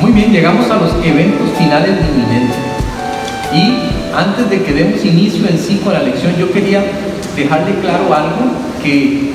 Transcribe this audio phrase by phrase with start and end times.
[0.00, 2.54] Muy bien, llegamos a los eventos finales de inminente.
[3.52, 6.82] Y antes de que demos inicio en sí con la lección, yo quería
[7.36, 8.52] dejarle claro algo
[8.82, 9.32] que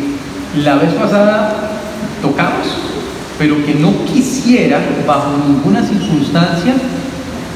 [0.63, 1.71] la vez pasada
[2.21, 2.67] tocamos,
[3.37, 6.73] pero que no quisiera bajo ninguna circunstancia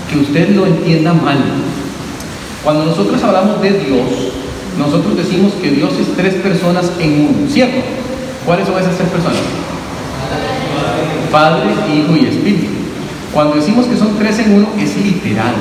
[0.09, 1.37] que usted lo entienda mal.
[2.63, 4.07] Cuando nosotros hablamos de Dios,
[4.79, 7.81] nosotros decimos que Dios es tres personas en uno, ¿cierto?
[8.45, 9.37] ¿Cuáles son esas tres personas?
[11.31, 12.72] Padre, Hijo y Espíritu.
[13.33, 15.55] Cuando decimos que son tres en uno, es literal.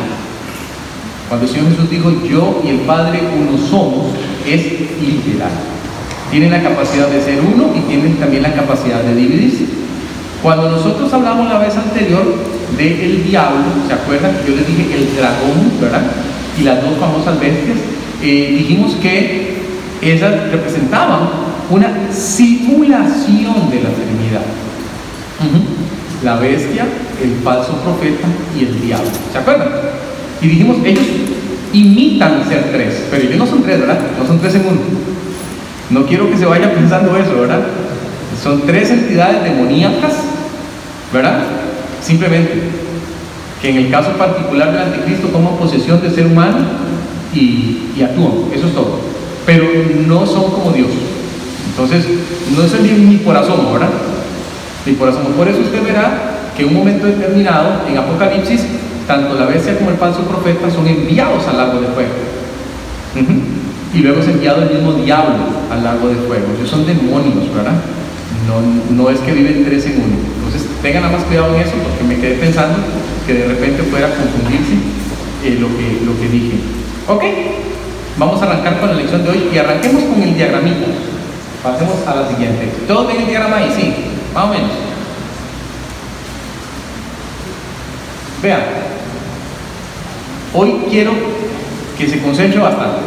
[1.29, 4.13] Cuando el Señor Jesús dijo, yo y el Padre uno somos,
[4.47, 4.63] es
[5.01, 5.51] literal.
[6.31, 9.65] Tienen la capacidad de ser uno y tienen también la capacidad de dividirse.
[10.43, 12.23] Cuando nosotros hablamos la vez anterior
[12.77, 14.33] del diablo, ¿se acuerdan?
[14.47, 16.03] Yo les dije el dragón, ¿verdad?
[16.59, 17.79] Y las dos famosas bestias,
[18.23, 19.63] eh, dijimos que
[20.03, 21.31] esas representaban
[21.71, 24.43] una simulación de la Trinidad.
[26.23, 26.87] La bestia,
[27.23, 28.27] el falso profeta
[28.59, 29.11] y el diablo.
[29.33, 29.69] ¿Se acuerdan?
[30.41, 31.05] Y dijimos, ellos
[31.73, 33.99] imitan ser tres, pero ellos no son tres, ¿verdad?
[34.19, 34.81] No son tres en uno.
[35.91, 37.61] No quiero que se vaya pensando eso, ¿verdad?
[38.43, 40.15] Son tres entidades demoníacas,
[41.13, 41.43] ¿verdad?
[42.03, 42.63] Simplemente
[43.61, 46.59] que en el caso particular del anticristo toman posesión del ser humano
[47.33, 49.01] y, y actúan, eso es todo.
[49.47, 49.65] Pero
[50.07, 50.89] no son como Dios.
[51.71, 52.05] Entonces,
[52.57, 53.91] no es ni, ni por asomo, ¿verdad?
[54.85, 55.29] Ni por asomo.
[55.31, 58.63] Por eso usted verá que en un momento determinado, en Apocalipsis,
[59.07, 62.13] tanto la bestia como el falso profeta son enviados al lago de fuego.
[63.95, 66.47] Y luego es enviado el mismo diablo al lago de fuego.
[66.57, 67.77] Ellos son demonios, ¿verdad?
[68.49, 70.17] No, no es que viven tres en uno.
[70.37, 72.79] Entonces tengan nada más cuidado en eso porque me quedé pensando
[73.27, 74.75] que de repente fuera a confundirse
[75.45, 76.57] eh, lo, que, lo que dije.
[77.07, 77.23] Ok,
[78.17, 80.87] vamos a arrancar con la lección de hoy y arranquemos con el diagramita.
[81.63, 82.73] Pasemos a la siguiente.
[82.89, 83.71] ¿Todos ven el diagrama ahí?
[83.77, 83.95] Sí,
[84.35, 84.71] más o menos.
[88.43, 88.61] Vean,
[90.53, 91.13] hoy quiero
[91.97, 93.01] que se concentre bastante.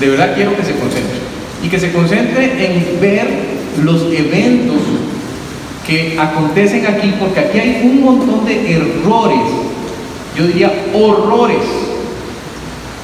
[0.00, 1.18] De verdad quiero que se concentre.
[1.64, 3.26] Y que se concentre en ver
[3.82, 4.76] los eventos
[5.86, 9.38] que acontecen aquí, porque aquí hay un montón de errores,
[10.36, 11.62] yo diría horrores,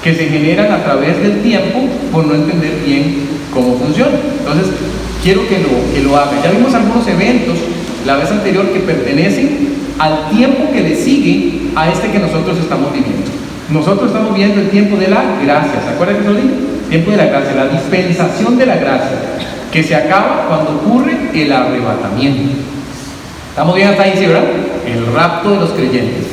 [0.03, 1.81] que se generan a través del tiempo
[2.11, 4.19] por no entender bien cómo funciona.
[4.39, 4.67] Entonces,
[5.23, 6.33] quiero que lo, que lo haga.
[6.43, 7.57] Ya vimos algunos eventos
[8.05, 12.93] la vez anterior que pertenecen al tiempo que le sigue a este que nosotros estamos
[12.93, 13.23] viviendo.
[13.71, 16.49] Nosotros estamos viendo el tiempo de la gracia, ¿se acuerdan que lo dije?
[16.91, 19.17] Tiempo de la gracia, la dispensación de la gracia,
[19.71, 22.53] que se acaba cuando ocurre el arrebatamiento.
[23.51, 24.43] ¿Estamos bien hasta ahí, sí, verdad?
[24.85, 26.27] El rapto de los creyentes.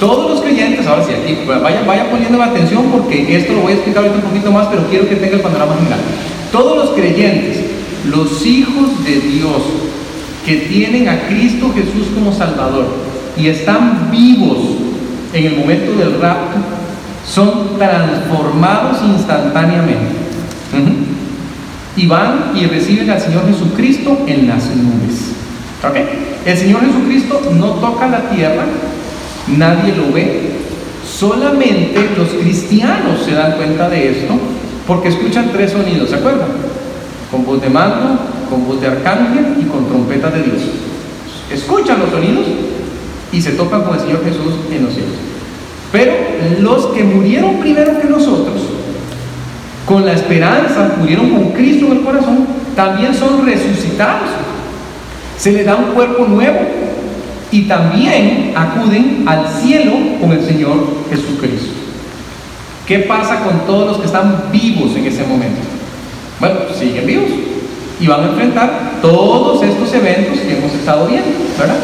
[0.00, 3.74] Todos los creyentes, ahora sí, aquí, vayan, vayan poniendo atención porque esto lo voy a
[3.74, 6.00] explicar ahorita un poquito más, pero quiero que tenga el panorama general.
[6.50, 7.58] Todos los creyentes,
[8.08, 9.62] los hijos de Dios,
[10.46, 13.01] que tienen a Cristo Jesús como Salvador
[13.36, 14.58] y están vivos
[15.32, 16.58] en el momento del rapto,
[17.26, 20.22] son transformados instantáneamente.
[21.94, 25.32] Y van y reciben al Señor Jesucristo en las nubes.
[26.44, 28.64] El Señor Jesucristo no toca la tierra,
[29.56, 30.52] nadie lo ve,
[31.04, 34.34] solamente los cristianos se dan cuenta de esto
[34.86, 36.48] porque escuchan tres sonidos, ¿se acuerdan?
[37.30, 38.18] Con voz de mando,
[38.48, 40.62] con voz de arcángel y con trompeta de Dios.
[41.50, 42.46] Escuchan los sonidos
[43.32, 45.14] y se topan con el Señor Jesús en los cielos.
[45.90, 46.12] Pero
[46.60, 48.62] los que murieron primero que nosotros,
[49.86, 54.30] con la esperanza, murieron con Cristo en el corazón, también son resucitados.
[55.38, 56.60] Se les da un cuerpo nuevo
[57.50, 61.72] y también acuden al cielo con el Señor Jesucristo.
[62.86, 65.60] ¿Qué pasa con todos los que están vivos en ese momento?
[66.40, 67.30] Bueno, siguen vivos
[68.00, 71.76] y van a enfrentar todos estos eventos que hemos estado viendo, ¿verdad?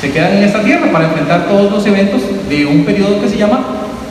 [0.00, 3.36] Se quedan en esta tierra para enfrentar todos los eventos de un periodo que se
[3.36, 3.60] llama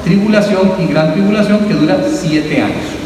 [0.04, 2.98] tribulación y gran tribulación que dura siete años.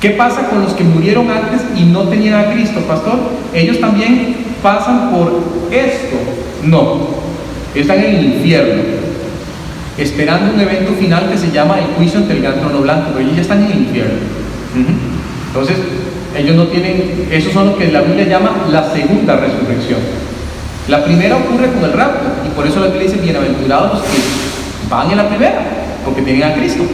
[0.00, 3.18] ¿Qué pasa con los que murieron antes y no tenían a Cristo, pastor?
[3.54, 6.16] Ellos también pasan por esto.
[6.64, 7.08] No,
[7.74, 8.82] están en el infierno,
[9.96, 13.20] esperando un evento final que se llama el juicio ante el gran trono blanco, pero
[13.20, 14.18] ellos ya están en el infierno.
[15.48, 15.76] Entonces,
[16.36, 20.25] ellos no tienen, esos son lo que la Biblia llama la segunda resurrección.
[20.88, 24.18] La primera ocurre con el rapto, y por eso la Biblia dice, bienaventurados los que
[24.88, 25.58] van en la primera,
[26.04, 26.84] porque tienen a Cristo.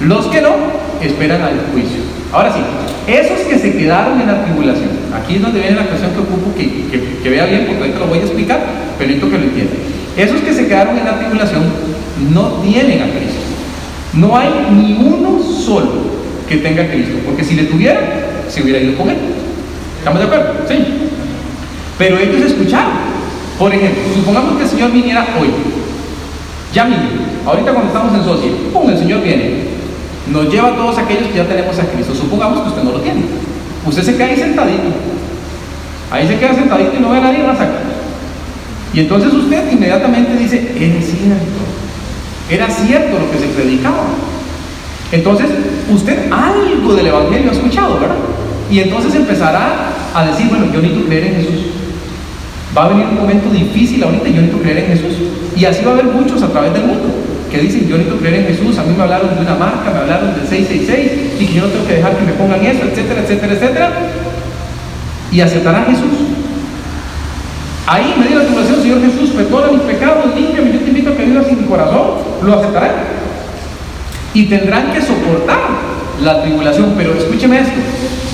[0.00, 0.54] Los que no,
[1.02, 2.00] esperan al juicio.
[2.32, 2.60] Ahora sí,
[3.06, 6.54] esos que se quedaron en la tribulación, aquí es donde viene la cuestión que ocupo
[6.56, 8.60] que, vea bien, porque ahorita lo voy a explicar,
[8.96, 9.72] pero necesito que lo entienda.
[10.16, 11.62] Esos que se quedaron en la tribulación
[12.32, 13.40] no tienen a Cristo.
[14.14, 15.92] No hay ni uno solo
[16.48, 18.00] que tenga a Cristo, porque si le tuviera,
[18.48, 19.16] se hubiera ido con él.
[19.98, 20.54] ¿Estamos de acuerdo?
[20.66, 20.78] Sí.
[21.98, 23.15] Pero ellos escucharon
[23.58, 25.48] Por ejemplo, supongamos que el Señor viniera hoy.
[26.74, 27.08] Ya mismo,
[27.46, 28.90] ahorita cuando estamos en socio, ¡pum!
[28.90, 29.76] El Señor viene.
[30.30, 32.14] Nos lleva a todos aquellos que ya tenemos a Cristo.
[32.14, 33.22] Supongamos que usted no lo tiene.
[33.86, 34.88] Usted se queda ahí sentadito.
[36.10, 37.78] Ahí se queda sentadito y no ve a nadie más acá.
[38.92, 41.66] Y entonces usted inmediatamente dice, es cierto.
[42.50, 44.04] Era cierto lo que se predicaba.
[45.12, 45.46] Entonces,
[45.92, 48.16] usted algo del Evangelio ha escuchado, ¿verdad?
[48.70, 51.66] Y entonces empezará a decir, bueno, yo necesito creer en Jesús.
[52.76, 55.16] Va a venir un momento difícil ahorita y yo necesito creer en Jesús.
[55.56, 57.08] Y así va a haber muchos a través del mundo
[57.50, 59.98] que dicen, yo necesito creer en Jesús, a mí me hablaron de una marca, me
[60.00, 63.22] hablaron del 666 y que yo no tengo que dejar que me pongan eso, etcétera,
[63.22, 63.92] etcétera, etcétera.
[65.32, 66.36] Y aceptará a Jesús.
[67.86, 71.10] Ahí, en medio de la tribulación, Señor Jesús, perdona mis pecados, límpiame, yo te invito
[71.10, 72.10] a que vivas en mi corazón,
[72.42, 72.90] lo aceptarán.
[74.34, 75.60] Y tendrán que soportar
[76.22, 77.80] la tribulación, pero escúcheme esto,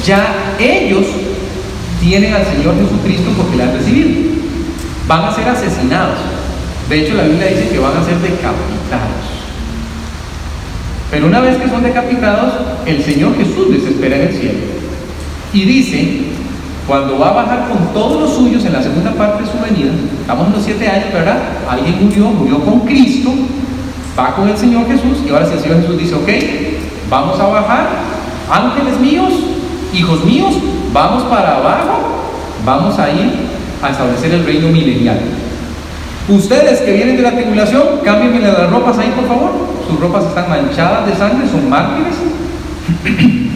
[0.05, 1.07] ya ellos
[2.01, 4.32] tienen al Señor Jesucristo porque le han recibido.
[5.07, 6.19] Van a ser asesinados.
[6.89, 9.33] De hecho, la Biblia dice que van a ser decapitados.
[11.11, 12.55] Pero una vez que son decapitados,
[12.87, 14.59] el Señor Jesús les espera en el cielo.
[15.53, 16.23] Y dice,
[16.87, 19.93] cuando va a bajar con todos los suyos en la segunda parte de su venida,
[20.21, 21.39] estamos en los siete años, ¿verdad?
[21.69, 23.31] Alguien murió, murió con Cristo,
[24.19, 26.29] va con el Señor Jesús, y ahora si el Señor Jesús dice, ok,
[27.11, 27.89] vamos a bajar,
[28.51, 29.33] ángeles míos,
[29.95, 30.55] hijos míos,
[30.93, 32.01] vamos para abajo,
[32.65, 33.33] vamos a ir
[33.83, 35.19] a establecer el reino milenial.
[36.29, 39.53] Ustedes que vienen de la tribulación, cámbienme las ropas ahí, por favor.
[39.89, 42.15] Sus ropas están manchadas de sangre, son mártires.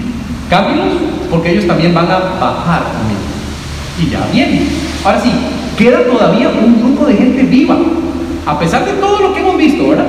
[0.50, 0.94] Cámbienlos,
[1.30, 2.82] porque ellos también van a bajar
[4.00, 4.68] Y ya vienen.
[5.04, 5.30] Ahora sí,
[5.78, 7.76] queda todavía un grupo de gente viva.
[8.44, 10.06] A pesar de todo lo que hemos visto, ¿verdad?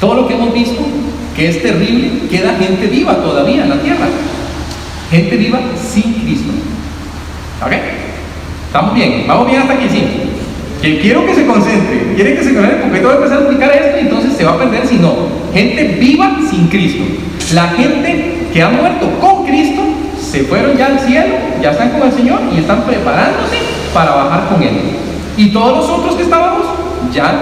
[0.00, 0.82] Todo lo que hemos visto,
[1.34, 4.06] que es terrible, queda gente viva todavía en la tierra.
[5.10, 6.52] Gente viva sin Cristo.
[7.64, 7.72] ¿Ok?
[8.76, 9.24] ¿Estamos bien?
[9.26, 9.88] ¿Vamos bien hasta aquí?
[9.88, 10.04] Sí.
[10.82, 12.12] Que quiero que se concentre.
[12.14, 14.52] Quieren que se concentre porque tengo que empezar a explicar esto y entonces se va
[14.52, 15.14] a perder si no.
[15.54, 17.02] Gente viva sin Cristo.
[17.54, 19.80] La gente que ha muerto con Cristo
[20.20, 23.56] se fueron ya al cielo, ya están con el Señor y están preparándose
[23.94, 24.74] para bajar con Él.
[25.38, 26.66] Y todos los otros que estábamos
[27.14, 27.32] ya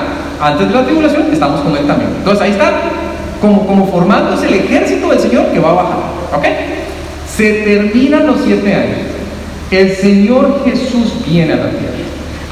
[0.40, 2.10] antes de la tribulación estamos con Él también.
[2.16, 2.70] Entonces ahí está
[3.40, 5.98] como, como formándose el ejército del Señor que va a bajar.
[6.36, 6.44] ¿Ok?
[7.26, 9.13] Se terminan los siete años.
[9.74, 11.96] El Señor Jesús viene a la tierra.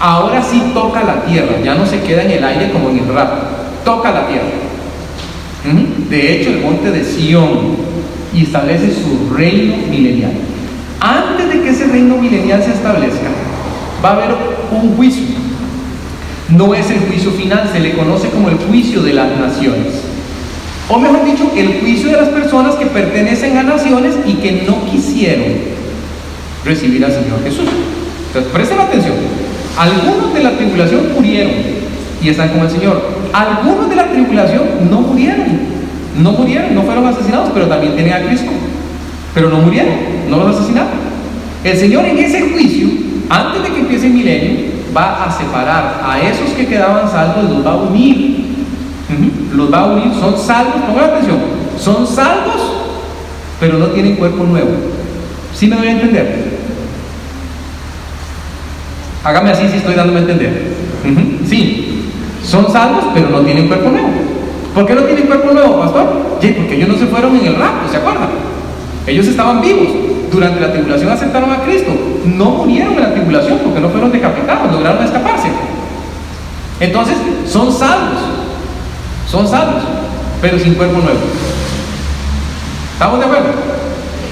[0.01, 3.15] Ahora sí toca la tierra, ya no se queda en el aire como en el
[3.15, 4.49] rap, toca la tierra.
[6.11, 7.77] De hecho, el monte de Sión
[8.35, 10.33] y establece su reino milenial.
[10.99, 13.29] Antes de que ese reino milenial se establezca,
[14.05, 14.35] va a haber
[14.73, 15.37] un juicio.
[16.49, 20.03] No es el juicio final, se le conoce como el juicio de las naciones.
[20.89, 24.91] O mejor dicho, el juicio de las personas que pertenecen a naciones y que no
[24.91, 25.72] quisieron
[26.65, 27.69] recibir al Señor Jesús.
[28.29, 29.15] Entonces, presten atención.
[29.79, 31.53] Algunos de la tribulación murieron
[32.23, 33.03] y están con el Señor.
[33.33, 35.73] Algunos de la tribulación no murieron.
[36.23, 38.51] No murieron, no fueron asesinados, pero también tienen a Cristo.
[39.35, 39.95] Pero no murieron,
[40.29, 40.91] no los asesinaron.
[41.65, 42.89] El Señor en ese juicio,
[43.31, 47.67] antes de que empiece el milenio, va a separar a esos que quedaban salvos, los
[47.67, 48.43] va a unir.
[49.55, 51.39] Los va a unir, son salvos, pongan atención,
[51.79, 52.87] son salvos,
[53.61, 54.71] pero no tienen cuerpo nuevo.
[55.55, 56.52] ¿Sí me doy a entender?
[59.25, 60.63] Hágame así si estoy dándome a entender.
[61.49, 62.11] Sí,
[62.45, 64.09] son salvos, pero no tienen cuerpo nuevo.
[64.75, 66.39] ¿Por qué no tienen cuerpo nuevo, pastor?
[66.41, 68.29] Porque ellos no se fueron en el rapto, ¿se acuerdan?
[69.07, 69.89] Ellos estaban vivos.
[70.33, 71.93] Durante la tribulación aceptaron a Cristo.
[72.25, 75.49] No murieron en la tribulación porque no fueron decapitados, lograron escaparse.
[76.81, 78.19] Entonces, son salvos.
[79.31, 79.83] Son salvos,
[80.41, 81.21] pero sin cuerpo nuevo.
[82.93, 83.49] ¿Estamos de acuerdo?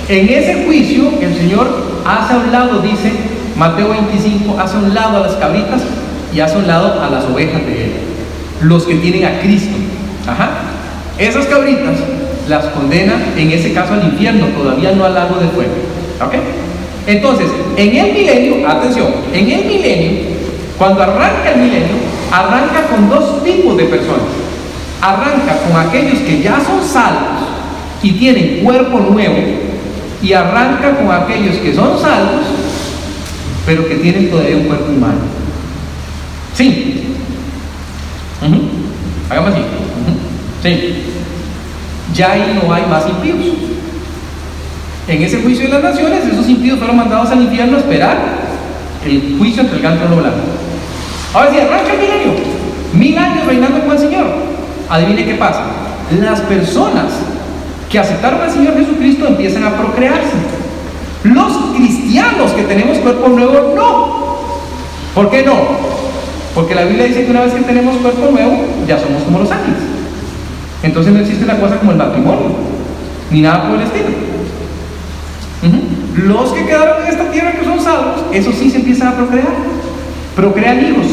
[0.08, 1.68] En ese juicio, el Señor
[2.04, 3.12] hace a un lado, dice
[3.60, 5.82] Mateo 25, hace un lado a las cabritas
[6.34, 7.92] y hace un lado a las ovejas de Él.
[8.62, 9.76] Los que tienen a Cristo.
[10.26, 10.48] Ajá.
[11.18, 11.96] Esas cabritas
[12.48, 15.74] las condena, en ese caso, al infierno, todavía no al lago de fuego.
[16.24, 16.36] ¿Ok?
[17.06, 20.20] Entonces, en el milenio, atención, en el milenio,
[20.78, 21.96] cuando arranca el milenio,
[22.32, 24.22] arranca con dos tipos de personas.
[25.02, 27.44] Arranca con aquellos que ya son salvos
[28.02, 29.36] y tienen cuerpo nuevo,
[30.22, 32.59] y arranca con aquellos que son salvos,
[33.66, 35.20] pero que tienen todavía un cuerpo humano.
[36.54, 37.14] Sí.
[39.28, 39.62] Hagamos así.
[40.62, 40.94] Sí.
[42.14, 43.38] Ya ahí no hay más impíos.
[45.08, 48.18] En ese juicio de las naciones, esos impíos fueron mandados al infierno a esperar
[49.04, 50.38] el juicio entre el gran trono blanco.
[51.32, 52.32] Ahora sí, arranca el milenio.
[52.92, 54.26] Mil años reinando con el Señor.
[54.88, 55.64] Adivine qué pasa.
[56.20, 57.12] Las personas
[57.88, 60.36] que aceptaron al Señor Jesucristo empiezan a procrearse.
[61.24, 64.20] Los cristianos que tenemos cuerpo nuevo, no.
[65.14, 65.54] ¿Por qué no?
[66.54, 69.50] Porque la Biblia dice que una vez que tenemos cuerpo nuevo, ya somos como los
[69.50, 69.80] ángeles.
[70.82, 72.52] Entonces no existe una cosa como el matrimonio,
[73.30, 74.08] ni nada por el estilo.
[76.16, 79.48] Los que quedaron en esta tierra que son salvos, esos sí se empiezan a procrear,
[80.34, 81.06] procrean hijos.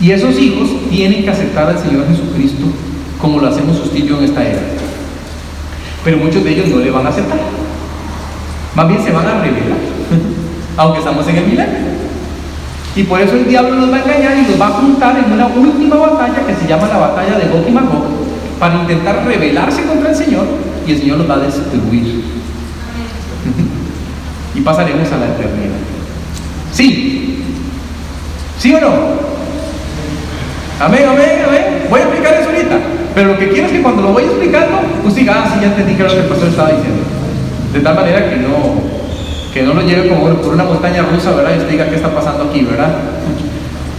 [0.00, 2.66] Y esos hijos tienen que aceptar al Señor Jesucristo
[3.20, 4.60] como lo hacemos usted yo en esta era.
[6.04, 7.38] Pero muchos de ellos no le van a aceptar.
[8.74, 9.78] Más bien se van a rebelar,
[10.76, 11.92] aunque estamos en el milenio.
[12.94, 15.32] Y por eso el diablo nos va a engañar y nos va a juntar en
[15.32, 18.04] una última batalla que se llama la batalla de Gog y Magog
[18.58, 20.46] para intentar rebelarse contra el Señor
[20.86, 22.24] y el Señor los va a destruir.
[24.54, 25.78] y pasaremos a la eternidad.
[26.72, 27.44] ¿Sí?
[28.58, 28.92] ¿Sí o no?
[30.80, 31.86] Amén, amén, amén.
[31.88, 32.78] Voy a explicar eso ahorita.
[33.14, 35.68] Pero lo que quiero es que cuando lo voy explicando, usted diga, ah, sí, ya
[35.68, 37.02] entendí que lo que el pastor estaba diciendo.
[37.72, 38.74] De tal manera que no,
[39.52, 41.52] que no lo lleve como por una montaña rusa, ¿verdad?
[41.54, 42.92] Y usted diga, ¿qué está pasando aquí, verdad?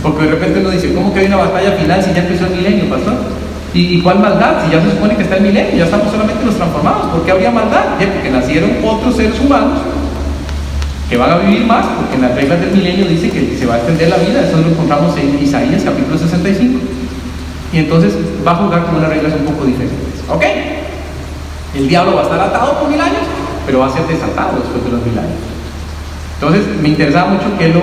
[0.02, 2.56] Porque de repente uno dice, ¿cómo que hay una batalla final si ya empezó el
[2.56, 3.14] milenio, pastor?
[3.74, 4.64] ¿Y, cuál maldad?
[4.64, 7.08] Si ya se supone que está el milenio, ya estamos solamente los transformados.
[7.08, 7.98] ¿Por qué habría maldad?
[7.98, 9.80] Porque nacieron otros seres humanos
[11.10, 13.76] que van a vivir más, porque en las reglas del milenio dice que se va
[13.76, 14.42] a extender la vida.
[14.42, 16.80] Eso lo encontramos en Isaías capítulo 65.
[17.74, 18.14] Y entonces
[18.46, 20.22] va a jugar con unas reglas un poco diferentes.
[20.30, 20.44] ¿Ok?
[21.76, 23.26] El diablo va a estar atado por mil años,
[23.66, 25.40] pero va a ser desatado después de los mil años.
[26.36, 27.82] Entonces, me interesaba mucho que lo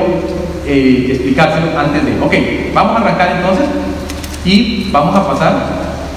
[0.67, 2.21] eh, explicárselo antes de.
[2.21, 2.35] Ok,
[2.75, 3.67] vamos a arrancar entonces
[4.45, 5.55] y vamos a pasar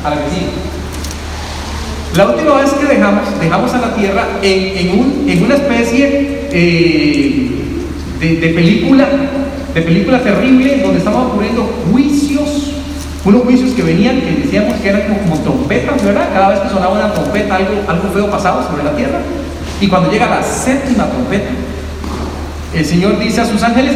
[0.04, 0.64] a la que.
[2.18, 7.50] La última vez que dejamos, dejamos a la Tierra en, en, una especie eh,
[8.20, 9.08] de, de, película,
[9.74, 12.74] de película terrible donde estaban ocurriendo juicios
[13.26, 16.28] unos juicios que venían, que decíamos que eran como trompetas, ¿verdad?
[16.34, 19.20] Cada vez que sonaba una trompeta, algo, algo feo pasaba sobre la tierra.
[19.84, 21.50] Y cuando llega la séptima trompeta,
[22.74, 23.92] el Señor dice a sus ángeles,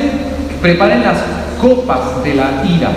[0.61, 1.19] preparen las
[1.61, 2.91] copas de la ira.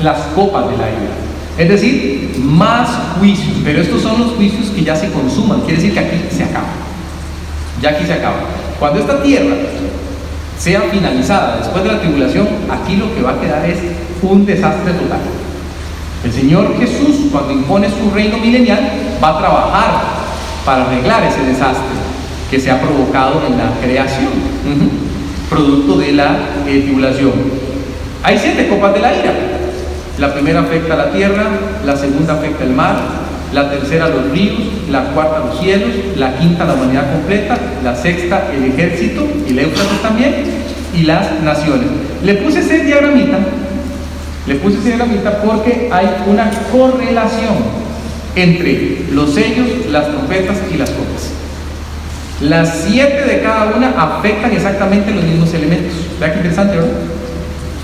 [0.00, 1.10] Las copas de la ira.
[1.58, 3.56] Es decir, más juicios.
[3.64, 5.62] Pero estos son los juicios que ya se consuman.
[5.62, 6.68] Quiere decir que aquí se acaba.
[7.82, 8.36] Ya aquí se acaba.
[8.78, 9.56] Cuando esta tierra
[10.56, 13.78] sea finalizada después de la tribulación, aquí lo que va a quedar es
[14.22, 15.18] un desastre total.
[16.22, 18.88] El Señor Jesús, cuando impone su reino milenial,
[19.20, 20.15] va a trabajar
[20.66, 21.94] para arreglar ese desastre
[22.50, 24.28] que se ha provocado en la creación,
[25.48, 27.32] producto de la eh, tribulación.
[28.24, 29.32] Hay siete copas de la ira.
[30.18, 31.44] La primera afecta a la tierra,
[31.84, 32.96] la segunda afecta el mar,
[33.52, 34.58] la tercera los ríos,
[34.90, 39.58] la cuarta los cielos, la quinta la humanidad completa, la sexta el ejército y el
[39.60, 40.34] Éufrates también,
[40.94, 41.86] y las naciones.
[42.24, 43.38] Le puse ese diagramita
[44.46, 47.85] le puse ese diagramita porque hay una correlación
[48.36, 51.32] entre los sellos, las trompetas y las copas.
[52.40, 55.94] Las siete de cada una afectan exactamente los mismos elementos.
[56.20, 56.92] Vea qué interesante, ¿verdad?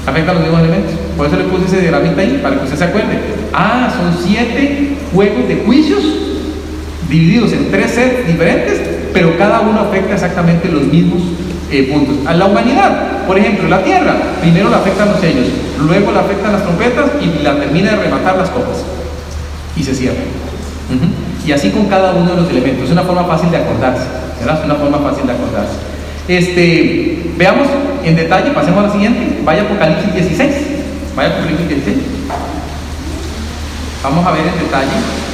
[0.07, 0.95] Afectan los mismos elementos.
[1.17, 3.19] Por eso le puse ese diagramita ahí, para que usted se acuerde.
[3.55, 6.03] Ah, son siete juegos de juicios
[7.09, 8.81] divididos en tres sets diferentes,
[9.15, 11.23] pero cada uno afecta exactamente los mismos
[11.71, 12.27] eh, puntos.
[12.27, 15.47] A la humanidad, por ejemplo, la Tierra, primero la afectan los sellos,
[15.81, 18.85] luego la afectan las trompetas y la termina de rematar las copas.
[19.77, 20.21] Y se cierra.
[21.47, 22.85] Y así con cada uno de los elementos.
[22.85, 24.05] Es una forma fácil de acordarse.
[24.39, 24.59] ¿verdad?
[24.61, 25.75] Es una forma fácil de acordarse.
[26.29, 27.67] Este, veamos
[28.05, 29.41] en detalle, pasemos a la siguiente.
[29.45, 30.51] Vaya Apocalipsis 16.
[31.17, 31.97] Vaya Apocalipsis 16.
[34.03, 35.32] Vamos a ver en detalle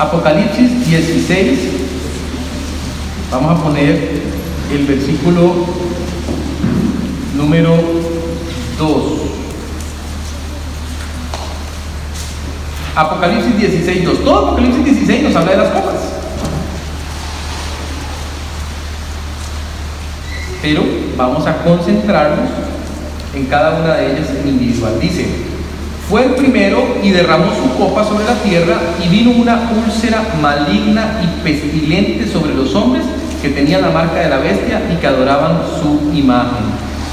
[0.00, 1.58] Apocalipsis 16,
[3.30, 4.22] vamos a poner
[4.72, 5.66] el versículo
[7.36, 7.76] número
[8.78, 9.02] 2.
[12.96, 14.24] Apocalipsis 16, 2.
[14.24, 15.96] Todo Apocalipsis 16 nos habla de las copas.
[20.62, 20.82] Pero
[21.18, 22.48] vamos a concentrarnos
[23.34, 24.98] en cada una de ellas individual.
[24.98, 25.49] Dice,
[26.10, 31.20] fue el primero y derramó su copa sobre la tierra y vino una úlcera maligna
[31.22, 33.04] y pestilente sobre los hombres
[33.40, 36.64] que tenían la marca de la bestia y que adoraban su imagen.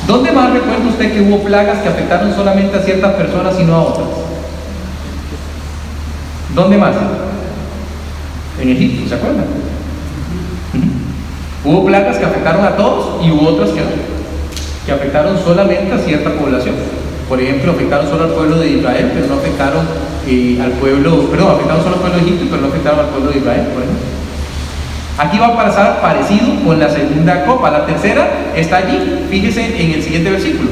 [0.08, 3.76] ¿Dónde más recuerda usted que hubo plagas que afectaron solamente a ciertas personas y no
[3.76, 4.08] a otras?
[6.56, 6.96] ¿Dónde más?
[8.60, 9.46] En Egipto, ¿se acuerdan?
[11.64, 13.82] Hubo plagas que afectaron a todos y hubo otras que
[14.88, 16.76] que afectaron solamente a cierta población.
[17.28, 19.86] Por ejemplo, afectaron solo al pueblo de Israel, pero no afectaron
[20.28, 23.32] eh, al pueblo, perdón, afectaron solo al pueblo de Egipto, pero no afectaron al pueblo
[23.32, 24.18] de Israel, por ejemplo.
[25.18, 27.72] Aquí va a pasar parecido con la segunda copa.
[27.72, 30.70] La tercera está allí, fíjese en el siguiente versículo.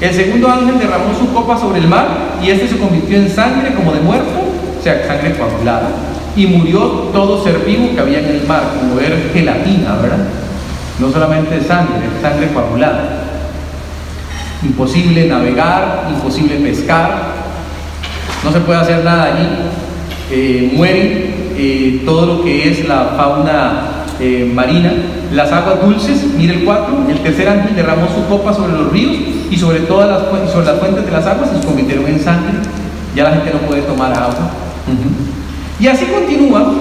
[0.00, 2.06] El segundo ángel derramó su copa sobre el mar
[2.40, 4.38] y este se convirtió en sangre como de muerto,
[4.78, 5.90] o sea, sangre coagulada.
[6.36, 6.80] Y murió
[7.12, 10.28] todo ser vivo que había en el mar, como ver gelatina, ¿verdad?
[11.00, 13.27] No solamente sangre, sangre coagulada.
[14.64, 17.34] Imposible navegar, imposible pescar,
[18.44, 19.46] no se puede hacer nada allí.
[20.30, 24.92] Eh, muere eh, todo lo que es la fauna eh, marina,
[25.32, 29.16] las aguas dulces, mire el 4, el tercer ángel derramó su copa sobre los ríos
[29.50, 32.54] y sobre todas las, sobre las fuentes de las aguas se convirtieron en sangre.
[33.14, 34.50] Ya la gente no puede tomar agua.
[35.80, 36.72] Y así continúa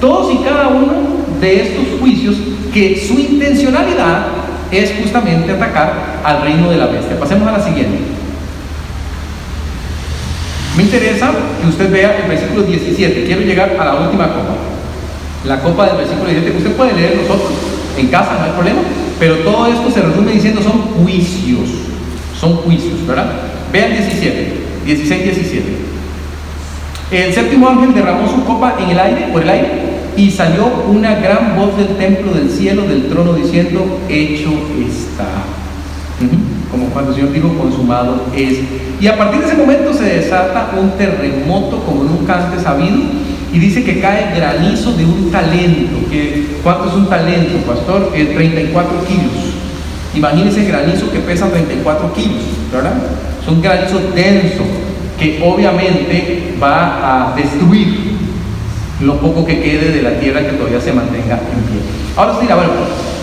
[0.00, 0.92] todos y cada uno
[1.40, 2.36] de estos juicios
[2.72, 4.26] que su intencionalidad
[4.70, 7.18] es justamente atacar al reino de la bestia.
[7.18, 7.98] Pasemos a la siguiente.
[10.76, 11.30] Me interesa
[11.60, 13.24] que usted vea el versículo 17.
[13.24, 14.54] Quiero llegar a la última copa.
[15.44, 16.58] La copa del versículo 17.
[16.58, 17.52] Usted puede leer nosotros
[17.96, 18.80] en casa, no hay problema.
[19.18, 21.68] Pero todo esto se resume diciendo son juicios.
[22.38, 23.26] Son juicios, ¿verdad?
[23.72, 24.66] Vean 17.
[24.84, 25.64] 16, 17.
[27.10, 31.16] El séptimo ángel derramó su copa en el aire, por el aire, y salió una
[31.16, 34.50] gran voz del templo del cielo, del trono, diciendo, hecho
[34.88, 35.26] está
[36.70, 38.58] como cuando el Señor dijo consumado es.
[39.00, 42.96] Y a partir de ese momento se desata un terremoto como nunca antes habido
[43.52, 46.08] y dice que cae granizo de un talento.
[46.10, 48.10] Que, ¿Cuánto es un talento, pastor?
[48.12, 49.54] 34 eh, kilos.
[50.14, 52.42] Imagínense granizo que pesa 34 kilos,
[52.72, 52.94] ¿verdad?
[53.42, 54.64] Es un granizo denso
[55.18, 58.05] que obviamente va a destruir
[59.00, 61.80] lo poco que quede de la tierra que todavía se mantenga en pie.
[62.16, 62.70] Ahora sí, bueno,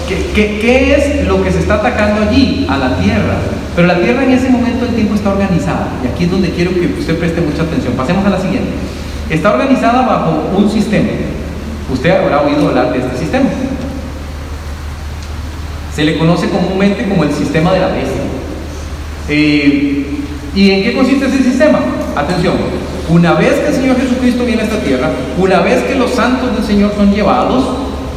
[0.07, 2.65] ¿Qué, es lo que se está atacando allí?
[2.69, 3.37] A la tierra.
[3.75, 5.87] Pero la tierra en ese momento del tiempo está organizada.
[6.03, 7.93] Y aquí es donde quiero que usted preste mucha atención.
[7.93, 8.71] Pasemos a la siguiente.
[9.29, 11.09] Está organizada bajo un sistema.
[11.91, 13.49] Usted habrá oído hablar de este sistema.
[15.95, 18.21] Se le conoce comúnmente como el sistema de la bestia.
[19.29, 20.05] Eh,
[20.55, 21.79] ¿Y en qué consiste ese sistema?
[22.15, 22.55] Atención,
[23.09, 26.55] una vez que el Señor Jesucristo viene a esta tierra, una vez que los santos
[26.55, 27.65] del Señor son llevados,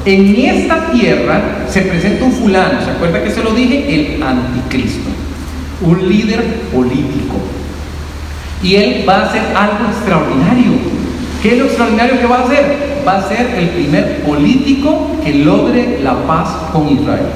[0.05, 4.17] en esta tierra se presenta un fulano, ¿se acuerda que se lo dije?
[4.17, 5.11] El anticristo,
[5.83, 7.37] un líder político.
[8.63, 10.73] Y él va a hacer algo extraordinario.
[11.43, 13.03] ¿Qué es lo extraordinario que va a hacer?
[13.07, 17.27] Va a ser el primer político que logre la paz con Israel.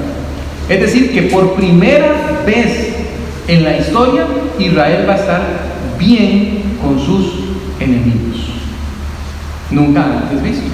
[0.69, 2.95] Es decir, que por primera vez
[3.47, 4.25] en la historia
[4.57, 5.41] Israel va a estar
[5.99, 7.25] bien con sus
[7.79, 8.51] enemigos.
[9.71, 10.65] Nunca antes visto.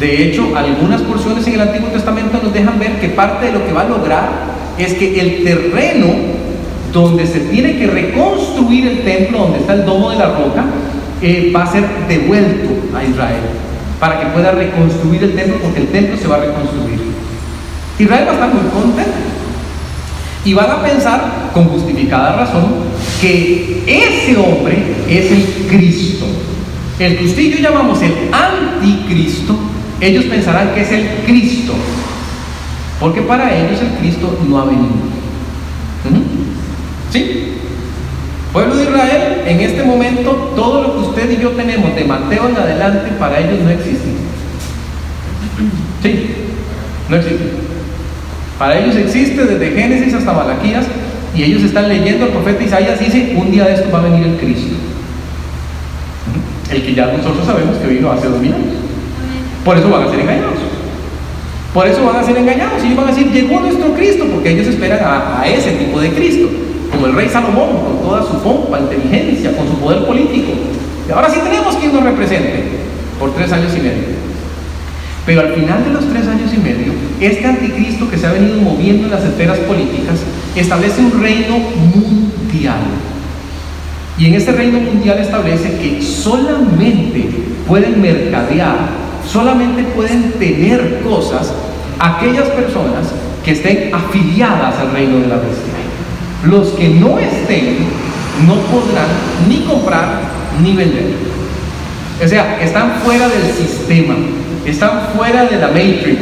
[0.00, 3.66] De hecho, algunas porciones en el Antiguo Testamento nos dejan ver que parte de lo
[3.66, 4.28] que va a lograr
[4.78, 6.06] es que el terreno
[6.92, 10.64] donde se tiene que reconstruir el templo, donde está el domo de la roca,
[11.20, 13.42] eh, va a ser devuelto a Israel
[13.98, 17.00] para que pueda reconstruir el templo, porque el templo se va a reconstruir.
[17.98, 19.18] Israel va a estar muy contento
[20.44, 22.66] y van a pensar, con justificada razón,
[23.20, 24.76] que ese hombre
[25.08, 26.26] es el Cristo.
[26.98, 29.56] El que usted y yo llamamos el anticristo
[30.00, 31.72] ellos pensarán que es el Cristo,
[33.00, 34.86] porque para ellos el Cristo no ha venido.
[37.10, 37.54] ¿Sí?
[38.52, 42.48] Pueblo de Israel, en este momento todo lo que usted y yo tenemos de Mateo
[42.48, 44.08] en adelante para ellos no existe.
[46.02, 46.26] Sí,
[47.08, 47.44] no existe.
[48.58, 50.86] Para ellos existe desde Génesis hasta Malaquías
[51.38, 54.26] y ellos están leyendo el profeta Isaías dice, un día de esto va a venir
[54.26, 54.74] el Cristo.
[56.68, 58.74] El que ya nosotros sabemos que vino hace dos mil años.
[59.64, 60.58] Por eso van a ser engañados.
[61.72, 62.82] Por eso van a ser engañados.
[62.82, 66.48] Ellos van a decir, llegó nuestro Cristo, porque ellos esperan a, ese tipo de Cristo,
[66.90, 70.50] como el rey Salomón, con toda su pompa, inteligencia, con su poder político.
[71.08, 72.64] Y ahora sí tenemos quien nos represente
[73.20, 74.18] por tres años y medio.
[75.24, 78.56] Pero al final de los tres años y medio, este anticristo que se ha venido
[78.56, 80.16] moviendo en las esferas políticas
[80.56, 82.80] establece un reino mundial.
[84.18, 87.30] Y en ese reino mundial establece que solamente
[87.66, 91.52] pueden mercadear solamente pueden tener cosas
[91.98, 93.08] aquellas personas
[93.44, 95.74] que estén afiliadas al reino de la bestia.
[96.44, 97.78] Los que no estén
[98.46, 99.08] no podrán
[99.48, 100.20] ni comprar
[100.62, 101.12] ni vender.
[102.24, 104.14] O sea, están fuera del sistema,
[104.66, 106.18] están fuera de la matrix,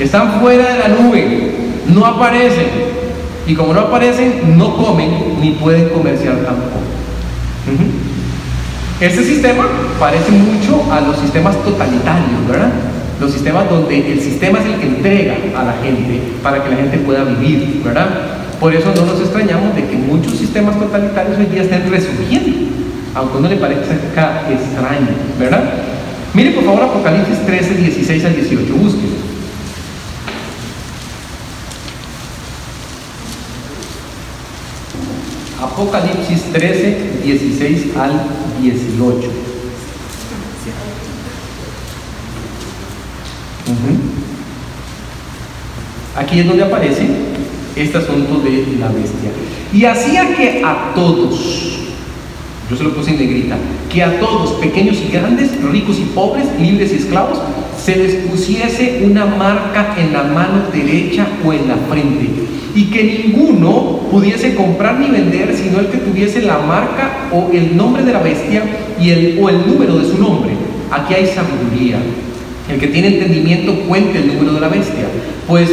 [0.00, 1.52] están fuera de la nube,
[1.86, 3.01] no aparecen.
[3.46, 6.78] Y como no aparecen, no comen ni pueden comerciar tampoco.
[9.00, 9.64] Este sistema
[9.98, 12.70] parece mucho a los sistemas totalitarios, ¿verdad?
[13.20, 16.76] Los sistemas donde el sistema es el que entrega a la gente para que la
[16.76, 18.08] gente pueda vivir, ¿verdad?
[18.60, 22.68] Por eso no nos extrañamos de que muchos sistemas totalitarios hoy día estén resurgiendo,
[23.14, 25.64] aunque no le parezca extraño, ¿verdad?
[26.34, 29.31] Mire por favor Apocalipsis 13, 16 al 18, busque.
[35.82, 38.22] Apocalipsis 13, 16 al
[38.62, 39.28] 18.
[46.16, 47.06] Aquí es donde aparece
[47.74, 49.30] este asunto de la bestia.
[49.72, 51.78] Y hacía que a todos,
[52.70, 53.56] yo se lo puse en negrita,
[53.92, 57.40] que a todos, pequeños y grandes, ricos y pobres, libres y esclavos,
[57.82, 62.28] se les pusiese una marca en la mano derecha o en la frente,
[62.72, 67.74] y que ninguno pudiese comprar ni vender sino el que tuviese la marca o el
[67.74, 68.62] nombre de la bestia
[69.00, 70.52] y el, o el número de su nombre.
[70.90, 71.96] Aquí hay sabiduría.
[72.70, 75.06] El que tiene entendimiento cuente el número de la bestia,
[75.48, 75.70] pues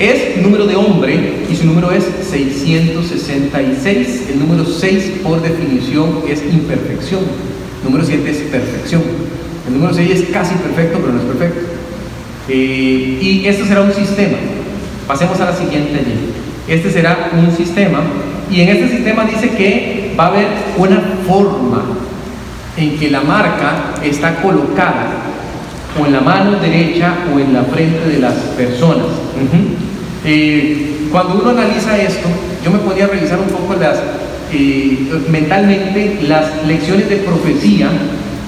[0.00, 4.24] es número de hombre y su número es 666.
[4.32, 7.20] El número 6 por definición es imperfección.
[7.78, 9.02] El número 7 es perfección.
[9.68, 11.60] El número 6 es casi perfecto, pero no es perfecto.
[12.48, 14.36] Eh, y este será un sistema.
[15.06, 16.41] Pasemos a la siguiente allí.
[16.72, 18.00] Este será un sistema
[18.50, 20.46] y en este sistema dice que va a haber
[20.78, 21.84] una forma
[22.78, 25.08] en que la marca está colocada
[26.00, 29.04] o en la mano derecha o en la frente de las personas.
[30.24, 32.26] Eh, cuando uno analiza esto,
[32.64, 33.98] yo me podía revisar un poco las,
[34.50, 37.90] eh, mentalmente las lecciones de profecía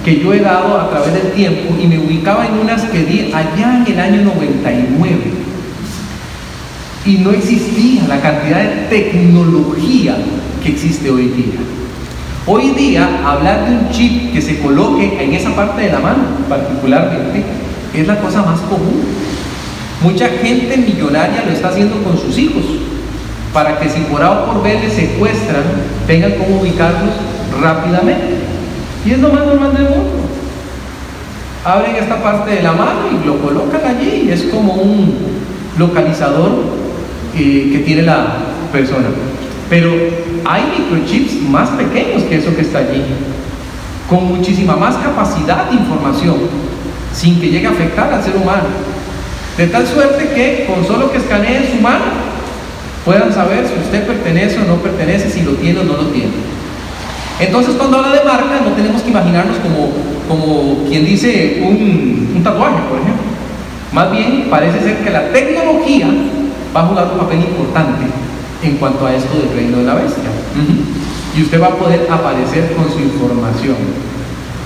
[0.03, 3.31] que yo he dado a través del tiempo y me ubicaba en unas que di
[3.31, 5.45] allá en el año 99.
[7.05, 10.17] Y no existía la cantidad de tecnología
[10.63, 11.59] que existe hoy día.
[12.47, 16.23] Hoy día, hablar de un chip que se coloque en esa parte de la mano,
[16.49, 17.43] particularmente,
[17.93, 19.03] es la cosa más común.
[20.01, 22.63] Mucha gente millonaria lo está haciendo con sus hijos,
[23.53, 25.63] para que si por A por B les secuestran,
[26.07, 27.13] tengan cómo ubicarlos
[27.61, 28.35] rápidamente.
[29.05, 30.11] Y es lo más normal del mundo.
[31.63, 35.13] Abren esta parte de la mano y lo colocan allí, es como un
[35.77, 36.84] localizador
[37.35, 38.37] que tiene la
[38.71, 39.07] persona.
[39.69, 39.91] Pero
[40.45, 43.01] hay microchips más pequeños que eso que está allí,
[44.09, 46.35] con muchísima más capacidad de información,
[47.13, 48.69] sin que llegue a afectar al ser humano.
[49.57, 52.05] De tal suerte que con solo que escaneen su mano,
[53.03, 56.31] puedan saber si usted pertenece o no pertenece, si lo tiene o no lo tiene.
[57.39, 59.91] Entonces cuando habla de marca, no tenemos que imaginarnos como,
[60.27, 63.23] como quien dice un, un tatuaje, por ejemplo.
[63.91, 66.07] Más bien parece ser que la tecnología
[66.75, 68.05] va a jugar un papel importante
[68.61, 70.29] en cuanto a esto del reino de la bestia.
[71.35, 73.75] Y usted va a poder aparecer con su información.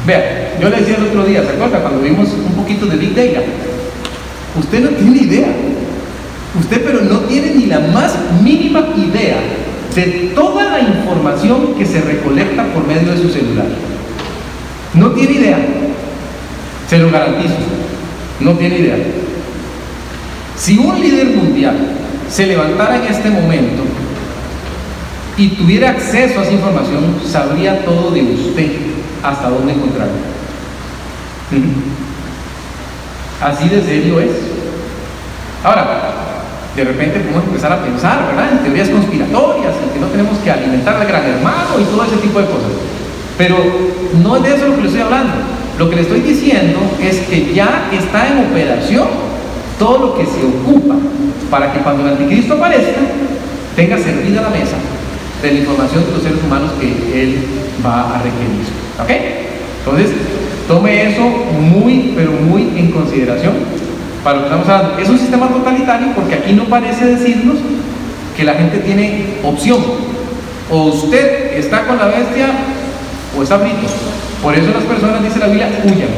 [0.08, 1.82] Vea, yo le decía el otro día, ¿se acuerda?
[1.82, 3.45] Cuando vimos un poquito de Big Data.
[4.58, 5.48] Usted no tiene idea.
[6.60, 9.38] Usted pero no tiene ni la más mínima idea
[9.95, 13.67] de toda la información que se recolecta por medio de su celular.
[14.95, 15.60] No tiene idea.
[16.88, 17.56] Se lo garantizo.
[18.39, 18.98] No tiene idea.
[20.58, 21.99] Si un líder mundial
[22.30, 23.84] se levantara en este momento
[25.38, 28.72] y tuviera acceso a esa información, sabría todo de usted,
[29.24, 30.13] hasta dónde encontrarlo.
[33.42, 34.32] Así de serio es.
[35.63, 36.10] Ahora,
[36.76, 38.52] de repente podemos empezar a pensar, ¿verdad?
[38.52, 42.18] En teorías conspiratorias, en que no tenemos que alimentar al gran hermano y todo ese
[42.18, 42.72] tipo de cosas.
[43.38, 43.58] Pero
[44.22, 45.34] no es de eso lo que le estoy hablando.
[45.78, 49.29] Lo que le estoy diciendo es que ya está en operación
[49.80, 50.96] todo lo que se ocupa
[51.50, 53.00] para que cuando el anticristo aparezca,
[53.76, 54.76] tenga servida la mesa
[55.42, 57.38] de la información de los seres humanos que él
[57.84, 58.68] va a requerir.
[59.02, 59.10] ¿Ok?
[59.80, 60.12] Entonces,
[60.68, 63.54] tome eso muy, pero muy en consideración
[64.24, 65.00] para lo que estamos hablando.
[65.00, 67.56] Es un sistema totalitario porque aquí no parece decirnos
[68.36, 69.80] que la gente tiene opción.
[70.70, 72.48] O usted está con la bestia
[73.38, 73.88] o está frito.
[74.44, 76.10] Por eso las personas, dice la Biblia, huyan.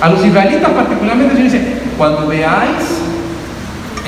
[0.00, 1.60] A los israelitas particularmente dice,
[1.98, 2.99] cuando veáis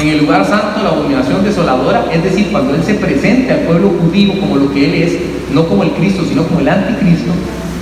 [0.01, 3.91] en el lugar santo la abominación desoladora, es decir, cuando Él se presente al pueblo
[4.01, 5.19] judío como lo que Él es,
[5.53, 7.33] no como el Cristo, sino como el anticristo,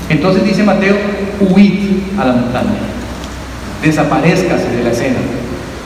[0.08, 0.96] entonces dice Mateo,
[1.40, 1.72] huid
[2.18, 2.80] a la montaña,
[3.82, 5.18] desaparezcase de la escena,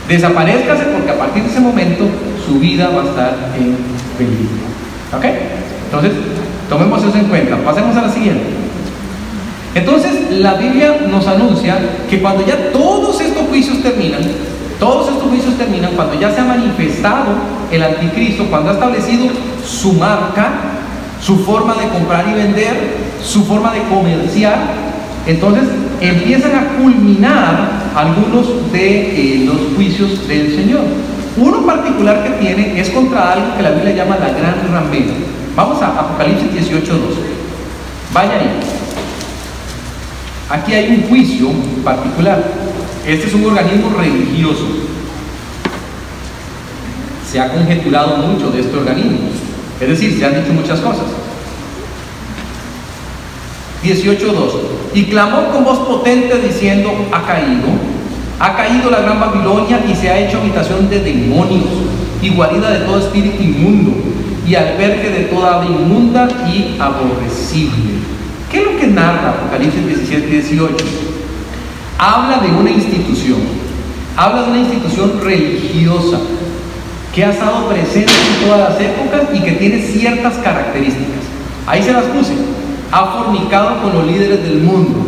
[0.08, 2.06] desaparezcase porque a partir de ese momento
[2.46, 3.76] su vida va a estar en
[4.18, 4.64] peligro.
[5.16, 5.24] ¿Ok?
[5.86, 6.12] Entonces,
[6.68, 7.56] tomemos eso en cuenta.
[7.58, 8.44] Pasemos a la siguiente.
[9.74, 14.22] Entonces, la Biblia nos anuncia que cuando ya todos estos juicios terminan,
[14.84, 17.32] todos estos juicios terminan cuando ya se ha manifestado
[17.72, 19.28] el anticristo, cuando ha establecido
[19.66, 20.52] su marca,
[21.22, 24.58] su forma de comprar y vender, su forma de comerciar.
[25.26, 25.64] Entonces
[26.02, 30.82] empiezan a culminar algunos de eh, los juicios del Señor.
[31.38, 35.14] Uno particular que tiene es contra algo que la Biblia llama la gran ramera.
[35.56, 36.90] Vamos a Apocalipsis 18.2.
[38.12, 38.50] Vaya ahí.
[40.50, 41.48] Aquí hay un juicio
[41.82, 42.63] particular.
[43.06, 44.66] Este es un organismo religioso.
[47.30, 49.28] Se ha conjeturado mucho de este organismo.
[49.78, 51.04] Es decir, se han dicho muchas cosas.
[53.84, 54.24] 18.2.
[54.94, 57.66] Y clamó con voz potente diciendo, ha caído,
[58.40, 61.66] ha caído la gran Babilonia y se ha hecho habitación de demonios
[62.22, 63.92] y guarida de todo espíritu inmundo
[64.46, 67.94] y albergue de toda ave inmunda y aborrecible.
[68.50, 71.13] ¿Qué es lo que narra Apocalipsis 17 18?
[71.98, 73.38] Habla de una institución,
[74.16, 76.18] habla de una institución religiosa
[77.14, 81.22] que ha estado presente en todas las épocas y que tiene ciertas características.
[81.66, 82.32] Ahí se las puse.
[82.90, 85.06] Ha fornicado con los líderes del mundo.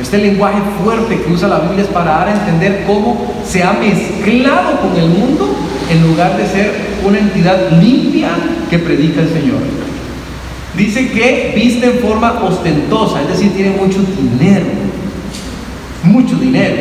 [0.00, 3.72] Este lenguaje fuerte que usa la Biblia es para dar a entender cómo se ha
[3.72, 5.54] mezclado con el mundo
[5.90, 6.72] en lugar de ser
[7.04, 8.30] una entidad limpia
[8.70, 9.58] que predica el Señor.
[10.76, 14.66] Dice que viste en forma ostentosa, es decir, tiene mucho dinero,
[16.04, 16.76] mucho dinero.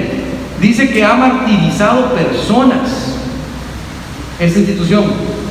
[0.62, 3.18] Dice que ha martirizado personas.
[4.40, 5.06] Esta institución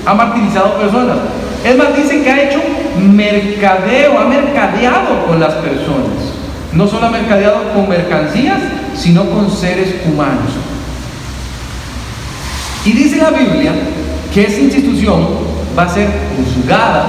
[0.07, 1.19] ha martirizado personas.
[1.65, 2.61] Es más, dice que ha hecho
[2.99, 6.33] mercadeo, ha mercadeado con las personas.
[6.73, 8.59] No solo ha mercadeado con mercancías,
[8.97, 10.53] sino con seres humanos.
[12.85, 13.73] Y dice la Biblia
[14.33, 15.29] que esa institución
[15.79, 17.07] va a ser juzgada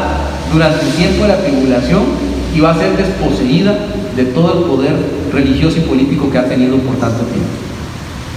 [0.51, 2.22] durante el tiempo de la tribulación
[2.55, 3.77] y va a ser desposeída
[4.15, 4.93] de todo el poder
[5.31, 7.49] religioso y político que ha tenido por tanto tiempo.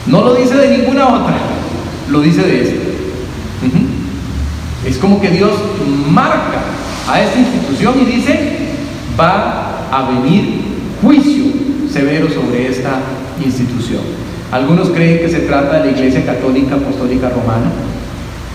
[0.07, 1.37] No lo dice de ninguna otra,
[2.11, 2.87] lo dice de esta.
[4.87, 5.51] Es como que Dios
[6.11, 6.63] marca
[7.09, 8.59] a esta institución y dice,
[9.19, 10.61] va a venir
[11.03, 11.45] juicio
[11.93, 13.01] severo sobre esta
[13.45, 14.03] institución.
[14.53, 17.71] Algunos creen que se trata de la Iglesia Católica Apostólica Romana.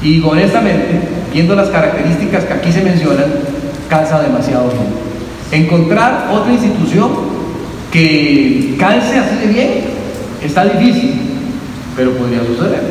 [0.02, 1.02] Y honestamente,
[1.34, 3.26] viendo las características que aquí se mencionan,
[3.90, 5.11] calza demasiado bien.
[5.52, 7.10] Encontrar otra institución
[7.92, 9.72] que calce así de bien
[10.44, 11.20] está difícil,
[11.96, 12.82] pero podría suceder.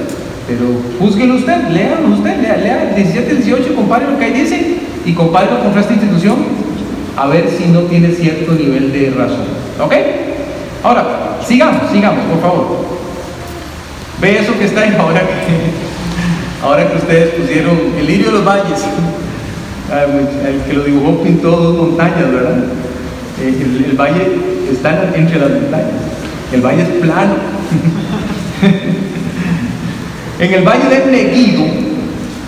[0.46, 0.66] Pero
[0.99, 5.61] juzguelo usted, léalo usted, lea, lea 17, 18, compare lo que ahí dice y compárelo
[5.61, 6.37] con esta institución
[7.16, 9.44] a ver si no tiene cierto nivel de razón.
[9.81, 9.94] ¿Ok?
[10.83, 12.85] Ahora, sigamos, sigamos, por favor.
[14.20, 18.44] Ve eso que está ahí ahora que, ahora que ustedes pusieron el lirio de los
[18.44, 18.85] valles.
[19.92, 22.59] Ah, el que lo dibujó pintó dos montañas, ¿verdad?
[23.42, 24.22] Eh, el, valle
[24.70, 25.90] está entre las montañas.
[26.53, 27.35] El valle es plano.
[30.38, 31.64] en el valle de Megiddo,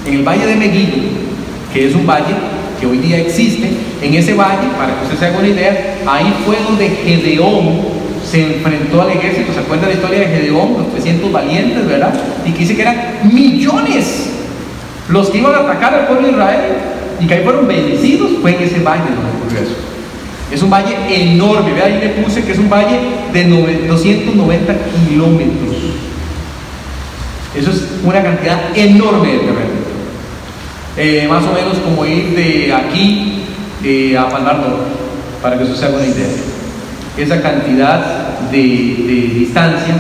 [0.07, 0.99] en el valle de Megiddo,
[1.73, 2.33] que es un valle
[2.79, 6.33] que hoy día existe, en ese valle, para que usted se haga una idea, ahí
[6.47, 10.75] fue donde Gedeón se enfrentó al ejército, ¿se acuerda la historia de Gedeón?
[10.79, 12.15] Los 300 valientes, ¿verdad?
[12.47, 12.97] Y que dice que eran
[13.33, 14.31] millones
[15.09, 16.61] los que iban a atacar al pueblo de Israel
[17.23, 19.77] y que ahí fueron bendecidos, fue en ese valle donde ocurrió eso.
[20.51, 22.99] Es un valle enorme, ve ahí le puse que es un valle
[23.33, 23.45] de
[23.87, 24.75] 290
[25.09, 25.77] kilómetros.
[27.55, 29.83] Eso es una cantidad enorme de terreno.
[30.97, 33.45] Eh, más o menos como ir de aquí
[33.83, 34.91] eh, a Palmar Norte,
[35.41, 36.27] para que eso se haga una idea
[37.17, 38.01] esa cantidad
[38.51, 38.59] de,
[39.35, 39.95] distancia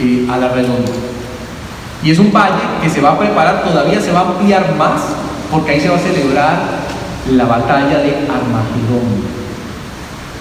[0.00, 0.90] eh, a la redonda.
[2.02, 5.00] Y es un valle que se va a preparar, todavía se va a ampliar más,
[5.50, 6.58] porque ahí se va a celebrar
[7.30, 9.40] la batalla de Armagedón.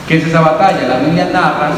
[0.07, 0.87] ¿Qué es esa batalla?
[0.87, 1.71] La Biblia narra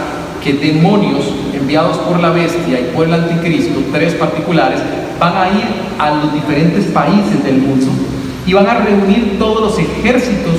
[0.44, 4.80] que demonios enviados por la bestia y por el anticristo, tres particulares,
[5.20, 5.66] van a ir
[6.00, 7.88] a los diferentes países del mundo
[8.46, 10.56] y van a reunir todos los ejércitos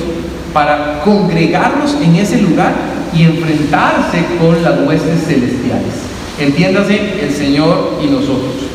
[0.53, 2.73] para congregarlos en ese lugar
[3.13, 5.93] y enfrentarse con las huestes celestiales.
[6.39, 8.72] Entiéndase el Señor y nosotros.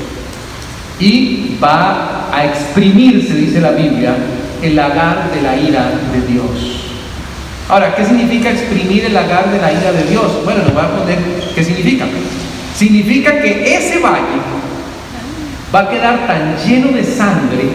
[1.00, 4.14] Y va a exprimirse, dice la Biblia,
[4.62, 6.78] el lagar de la ira de Dios.
[7.68, 10.44] Ahora, ¿qué significa exprimir el lagar de la ira de Dios?
[10.44, 11.18] Bueno, nos voy a poner
[11.54, 12.06] qué significa.
[12.74, 14.40] Significa que ese valle
[15.74, 17.68] va a quedar tan lleno de sangre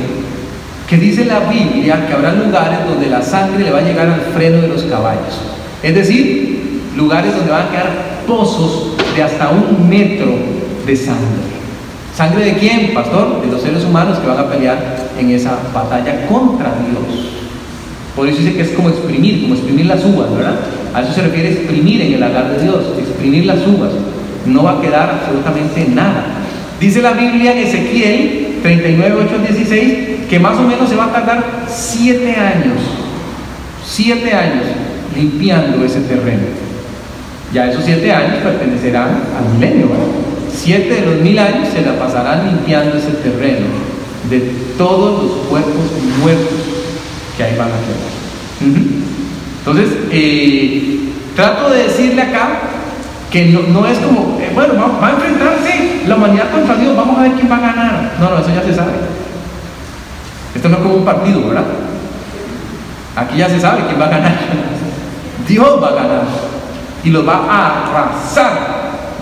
[0.90, 4.22] que dice la Biblia que habrá lugares donde la sangre le va a llegar al
[4.34, 5.42] freno de los caballos.
[5.82, 7.92] Es decir, lugares donde van a quedar
[8.28, 10.36] pozos de hasta un metro
[10.86, 11.63] de sangre.
[12.16, 13.42] ¿Sangre de quién, pastor?
[13.42, 14.78] De los seres humanos que van a pelear
[15.20, 17.34] en esa batalla contra Dios.
[18.16, 20.56] Por eso dice que es como exprimir, como exprimir las uvas, ¿verdad?
[20.94, 23.92] A eso se refiere exprimir en el lagar de Dios, exprimir las uvas.
[24.46, 26.26] No va a quedar absolutamente nada.
[26.80, 31.06] Dice la Biblia en Ezequiel 39, 8 al 16 que más o menos se va
[31.06, 32.78] a tardar siete años.
[33.86, 34.66] Siete años
[35.16, 36.44] limpiando ese terreno.
[37.52, 39.88] Ya esos siete años pertenecerán al milenio,
[40.56, 43.66] Siete de los mil años se la pasarán limpiando ese terreno
[44.30, 44.40] de
[44.78, 46.58] todos los cuerpos muertos
[47.36, 48.14] que ahí van a quedar.
[49.60, 52.60] Entonces, eh, trato de decirle acá
[53.32, 57.24] que no, es como, eh, bueno, va, a enfrentarse la humanidad contra Dios, vamos a
[57.24, 58.12] ver quién va a ganar.
[58.20, 58.92] No, no, eso ya se sabe.
[60.54, 61.64] Esto no es como un partido, ¿verdad?
[63.16, 64.38] Aquí ya se sabe quién va a ganar.
[65.48, 66.24] Dios va a ganar
[67.04, 68.73] y los va a arrasar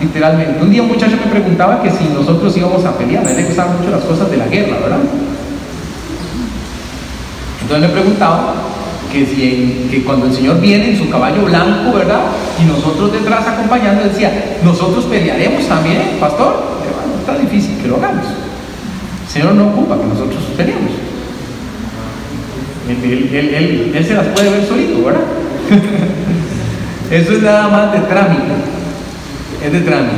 [0.02, 0.62] literalmente.
[0.62, 3.44] Un día un muchacho me preguntaba que si nosotros íbamos a pelear, a él le
[3.44, 4.98] gustaban mucho las cosas de la guerra, ¿verdad?
[7.62, 8.54] Entonces me preguntaba
[9.12, 12.22] que, si que cuando el Señor viene en su caballo blanco, ¿verdad?
[12.60, 16.72] Y nosotros detrás acompañando, decía, nosotros pelearemos también, pastor.
[17.20, 18.26] Está difícil que lo hagamos.
[19.26, 20.90] El Señor no ocupa que nosotros peleemos.
[22.88, 25.22] Él, él se las puede ver solito, ¿verdad?
[27.10, 28.81] Eso es nada más de trámite.
[29.62, 30.16] Es de trámite.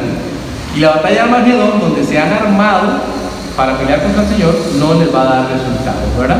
[0.77, 3.01] Y la batalla de Armagedón, donde se han armado
[3.57, 6.39] para pelear contra el Señor, no les va a dar resultados, ¿verdad?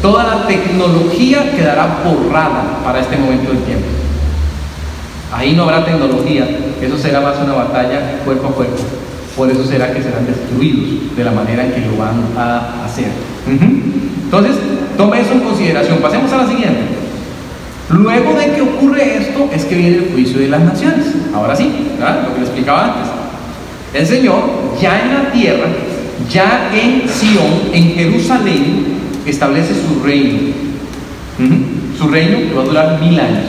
[0.00, 3.86] Toda la tecnología quedará borrada para este momento del tiempo.
[5.32, 6.46] Ahí no habrá tecnología,
[6.80, 8.76] eso será más una batalla cuerpo a cuerpo.
[9.36, 13.08] Por eso será que serán destruidos de la manera en que lo van a hacer.
[13.46, 14.56] Entonces,
[14.96, 15.98] tome eso en consideración.
[15.98, 17.03] Pasemos a la siguiente.
[17.94, 21.06] Luego de que ocurre esto es que viene el juicio de las naciones.
[21.32, 22.24] Ahora sí, ¿verdad?
[22.26, 23.08] lo que le explicaba antes.
[23.92, 24.42] El Señor
[24.80, 25.66] ya en la tierra,
[26.28, 28.84] ya en Sion, en Jerusalén,
[29.24, 30.52] establece su reino.
[31.96, 33.44] Su reino que va a durar mil años.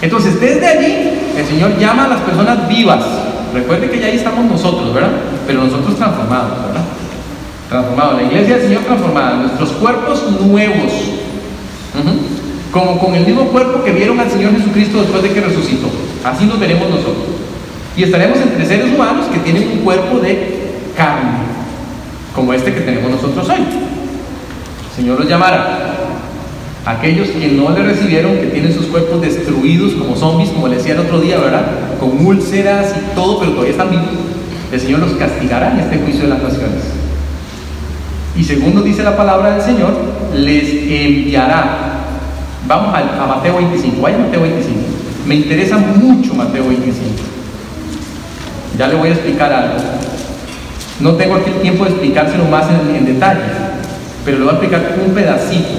[0.00, 3.04] Entonces, desde allí, el Señor llama a las personas vivas.
[3.52, 5.10] Recuerde que ya ahí estamos nosotros, ¿verdad?
[5.46, 6.84] Pero nosotros transformados, ¿verdad?
[7.68, 8.22] Transformados.
[8.22, 9.36] La iglesia del Señor transformada.
[9.36, 10.92] Nuestros cuerpos nuevos
[12.74, 15.86] como con el mismo cuerpo que vieron al Señor Jesucristo después de que resucitó.
[16.24, 17.26] Así nos veremos nosotros.
[17.96, 21.38] Y estaremos entre seres humanos que tienen un cuerpo de carne,
[22.34, 23.58] como este que tenemos nosotros hoy.
[23.58, 25.92] El Señor los llamará.
[26.84, 30.94] Aquellos que no le recibieron, que tienen sus cuerpos destruidos como zombies, como le decía
[30.94, 31.66] el otro día, ¿verdad?
[32.00, 34.06] Con úlceras y todo, pero todavía están vivos.
[34.72, 36.82] El Señor los castigará en este juicio de las naciones.
[38.36, 39.94] Y segundo dice la palabra del Señor,
[40.34, 41.93] les enviará
[42.66, 44.00] Vamos a, Mateo 25.
[44.00, 44.80] Vaya Mateo 25.
[45.26, 47.10] Me interesa mucho Mateo 25.
[48.78, 49.76] Ya le voy a explicar algo.
[51.00, 53.40] No tengo aquí el tiempo de explicárselo más en, detalle,
[54.24, 55.74] pero le voy a explicar un pedacito,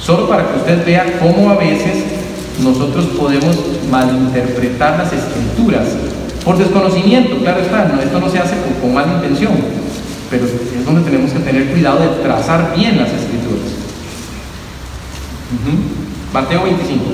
[0.00, 2.04] solo para que usted vea cómo a veces
[2.62, 3.56] nosotros podemos
[3.90, 5.84] malinterpretar las escrituras
[6.44, 9.52] por desconocimiento, claro está, no, esto no se hace con, mala intención,
[10.28, 13.75] pero es donde tenemos que tener cuidado de trazar bien las escrituras.
[16.32, 17.04] Mateo 25.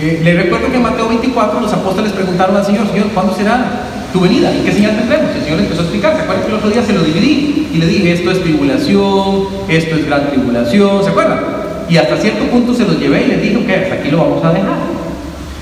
[0.00, 3.84] Eh, le recuerdo que en Mateo 24 los apóstoles preguntaron al Señor, Señor, ¿cuándo será
[4.12, 4.52] tu venida?
[4.52, 5.30] ¿Y qué señal tendremos?
[5.36, 6.16] El Señor empezó a explicar.
[6.16, 7.68] ¿Se acuerdan que el otro día se lo dividí?
[7.72, 11.40] Y le dije, esto es tribulación, esto es gran tribulación, ¿se acuerdan?
[11.88, 14.44] Y hasta cierto punto se los llevé y les dije, que hasta aquí lo vamos
[14.44, 14.78] a dejar.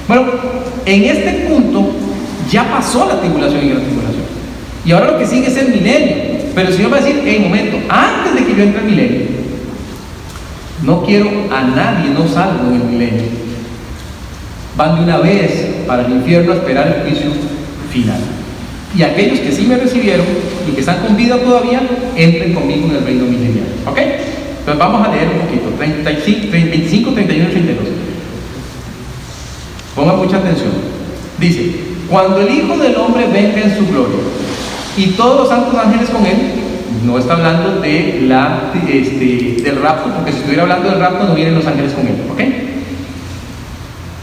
[0.09, 0.25] Bueno,
[0.87, 1.91] en este punto
[2.51, 4.25] ya pasó la tribulación y gran tribulación.
[4.85, 6.30] Y ahora lo que sigue es el milenio.
[6.55, 9.21] Pero el Señor va a decir, en momento, antes de que yo entre al milenio,
[10.83, 13.23] no quiero a nadie, no salvo en el milenio.
[14.77, 17.31] Van de una vez para el infierno a esperar el juicio
[17.93, 18.21] final.
[18.97, 20.27] Y aquellos que sí me recibieron
[20.69, 21.83] y que están con vida todavía,
[22.17, 23.67] entren conmigo en el reino milenial.
[23.87, 23.99] ¿Ok?
[23.99, 25.69] Entonces vamos a leer un poquito.
[25.79, 27.85] 35, 25, 31 y 32.
[29.95, 30.71] Pongan mucha atención.
[31.39, 31.73] Dice,
[32.09, 34.19] cuando el Hijo del Hombre venga en su gloria
[35.01, 36.37] y todos los santos ángeles con él.
[37.05, 41.35] No está hablando de la, este, del rapto, porque si estuviera hablando del rapto no
[41.35, 42.15] vienen los ángeles con él.
[42.31, 42.41] ¿Ok?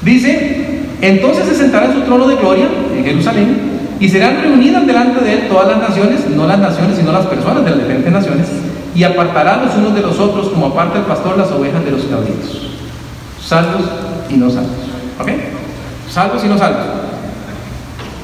[0.04, 3.58] Dice, entonces se sentará en su trono de gloria en Jerusalén
[4.00, 7.66] y serán reunidas delante de él todas las naciones, no las naciones, sino las personas
[7.66, 8.48] de las diferentes naciones,
[8.94, 12.04] y apartarán los unos de los otros como aparta el pastor las ovejas de los
[12.04, 12.70] cabritos.
[13.44, 13.86] Salvos
[14.30, 14.72] y no salvos.
[15.20, 15.30] ¿Ok?
[16.12, 16.84] Salvos y no salvos.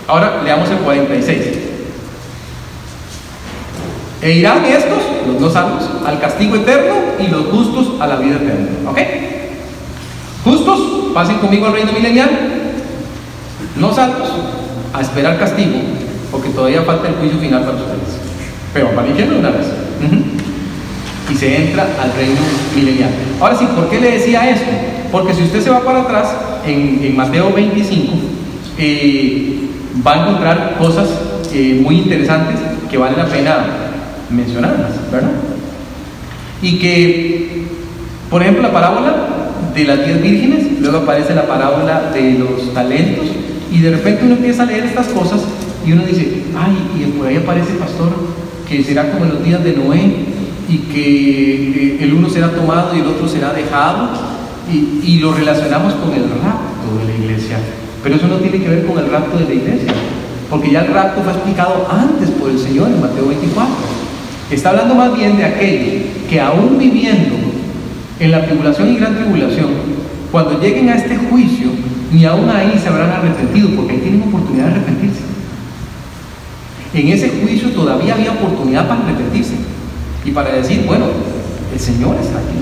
[0.08, 1.73] Ahora leamos el 46.
[4.24, 8.38] E irán estos, los no salvos, al castigo eterno y los justos a la vida
[8.38, 8.70] eterna.
[8.90, 8.98] ¿Ok?
[10.46, 10.80] Justos,
[11.14, 12.30] pasen conmigo al reino milenial.
[13.76, 14.30] No salvos,
[14.94, 15.78] a esperar castigo,
[16.32, 18.18] porque todavía falta el juicio final para ustedes.
[18.74, 19.68] Pero para el una vez.
[21.30, 22.40] Y se entra al reino
[22.76, 23.10] milenial.
[23.42, 24.72] Ahora sí, ¿por qué le decía esto?
[25.12, 26.34] Porque si usted se va para atrás,
[26.66, 28.14] en, Mateo 25,
[28.78, 29.68] eh,
[30.06, 31.10] va a encontrar cosas
[31.54, 32.56] eh, muy interesantes
[32.90, 33.83] que vale la pena
[34.34, 35.32] mencionadas, ¿verdad?
[36.62, 37.68] Y que,
[38.30, 39.16] por ejemplo, la parábola
[39.74, 43.26] de las diez vírgenes, luego aparece la parábola de los talentos,
[43.72, 45.42] y de repente uno empieza a leer estas cosas
[45.86, 48.10] y uno dice, ay, y por ahí aparece pastor,
[48.68, 50.34] que será como en los días de Noé,
[50.70, 54.10] y que el uno será tomado y el otro será dejado,
[54.72, 57.58] y, y lo relacionamos con el rapto de la iglesia.
[58.02, 59.92] Pero eso no tiene que ver con el rapto de la iglesia,
[60.50, 64.03] porque ya el rapto fue explicado antes por el Señor en Mateo 24.
[64.54, 67.36] Está hablando más bien de aquellos que aún viviendo
[68.20, 69.68] en la tribulación y gran tribulación,
[70.32, 71.70] cuando lleguen a este juicio,
[72.12, 75.22] ni aún ahí se habrán arrepentido, porque ahí tienen oportunidad de arrepentirse.
[76.94, 79.56] En ese juicio todavía había oportunidad para arrepentirse
[80.24, 81.06] y para decir, bueno,
[81.74, 82.58] el Señor está aquí.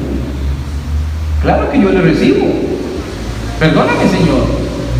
[1.41, 2.47] Claro que yo le recibo.
[3.59, 4.45] Perdóname, Señor.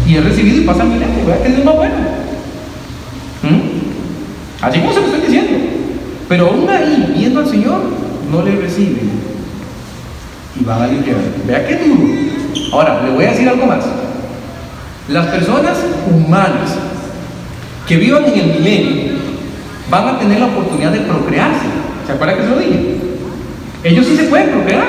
[0.06, 1.26] Y he recibido y pasa milenio.
[1.26, 1.96] Vea que es más bueno.
[3.44, 4.66] ¿Mm?
[4.66, 5.71] Así como se lo estoy diciendo.
[6.32, 7.82] Pero aún ahí, viendo al Señor,
[8.32, 9.12] no le reciben.
[10.58, 11.04] Y van a ir
[11.46, 12.08] Vea qué duro.
[12.72, 13.84] Ahora, le voy a decir algo más.
[15.10, 15.78] Las personas
[16.10, 16.78] humanas
[17.86, 19.12] que vivan en el milenio
[19.90, 21.66] van a tener la oportunidad de procrearse.
[22.08, 22.96] ¿Se acuerdan que se lo dije?
[23.84, 24.88] Ellos sí se pueden procrear.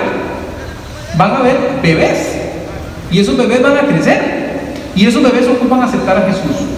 [1.16, 2.36] Van a haber bebés.
[3.10, 4.74] Y esos bebés van a crecer.
[4.94, 6.68] Y esos bebés ocupan aceptar a Jesús.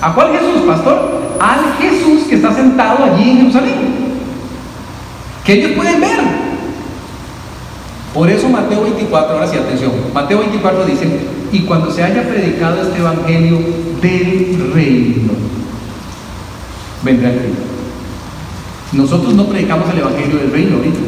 [0.00, 1.36] ¿A cuál Jesús, pastor?
[1.38, 3.95] Al Jesús que está sentado allí en Jerusalén.
[5.46, 6.18] Que ellos pueden ver.
[8.12, 9.92] Por eso Mateo 24, ahora sí, atención.
[10.12, 11.06] Mateo 24 dice,
[11.52, 13.58] y cuando se haya predicado este evangelio
[14.02, 15.32] del reino,
[17.04, 17.56] vendrá el reino.
[18.92, 20.98] Nosotros no predicamos el evangelio del reino ahorita.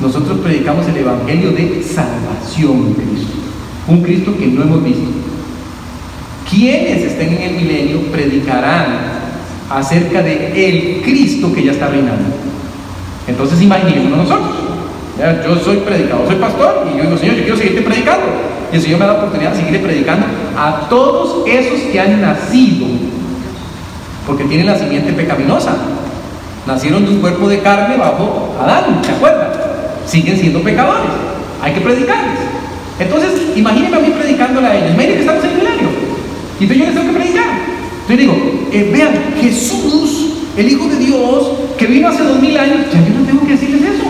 [0.00, 3.32] Nosotros predicamos el evangelio de salvación en Cristo.
[3.88, 5.08] Un Cristo que no hemos visto.
[6.50, 9.14] Quienes estén en el milenio predicarán
[9.70, 12.43] acerca de el Cristo que ya está reinando.
[13.26, 14.50] Entonces imaginémonos nosotros.
[15.44, 18.26] Yo soy predicador, soy pastor y yo digo, Señor, yo quiero seguirte predicando.
[18.72, 20.26] Y el Señor me da la oportunidad de seguirle predicando
[20.58, 22.86] a todos esos que han nacido,
[24.26, 25.76] porque tienen la simiente pecaminosa.
[26.66, 29.48] Nacieron de un cuerpo de carne bajo Adán, ¿se acuerdan?
[30.06, 31.10] Siguen siendo pecadores.
[31.62, 32.40] Hay que predicarles.
[32.98, 34.96] Entonces, imagínense a mí predicándole a ellos.
[34.96, 35.88] Miren que estamos en el milenio.
[36.58, 37.44] Y entonces yo les tengo que predicar.
[38.00, 38.34] Entonces digo,
[38.72, 43.18] eh, vean, Jesús, el Hijo de Dios, que vino hace dos mil años, ya yo
[43.18, 44.04] no tengo que decirles eso.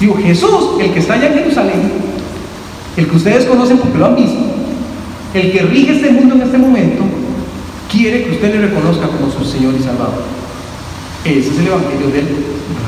[0.00, 1.92] Digo, Jesús, el que está allá en Jerusalén,
[2.96, 4.38] el que ustedes conocen porque lo han visto,
[5.34, 7.02] el que rige este mundo en este momento,
[7.90, 10.22] quiere que usted le reconozca como su Señor y Salvador.
[11.24, 12.28] Ese es el Evangelio del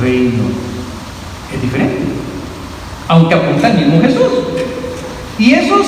[0.00, 0.44] Reino.
[1.54, 1.98] Es diferente.
[3.08, 4.22] Aunque apunta al mismo Jesús.
[5.38, 5.86] Y esos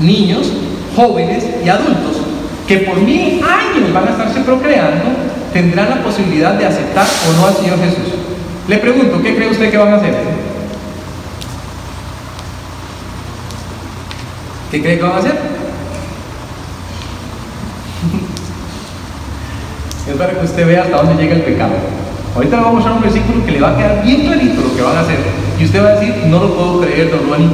[0.00, 0.52] niños,
[0.94, 2.18] jóvenes y adultos
[2.66, 5.04] que por mil años van a estarse procreando,
[5.52, 8.14] tendrán la posibilidad de aceptar o no al Señor Jesús.
[8.68, 10.14] Le pregunto, ¿qué cree usted que van a hacer?
[14.70, 15.32] ¿Qué cree que van a hacer?
[20.08, 21.72] es para que usted vea hasta dónde llega el pecado.
[22.34, 24.76] Ahorita le vamos a mostrar un versículo que le va a quedar bien clarito lo
[24.76, 25.18] que van a hacer.
[25.58, 27.50] Y usted va a decir, no lo puedo creer, don Juan,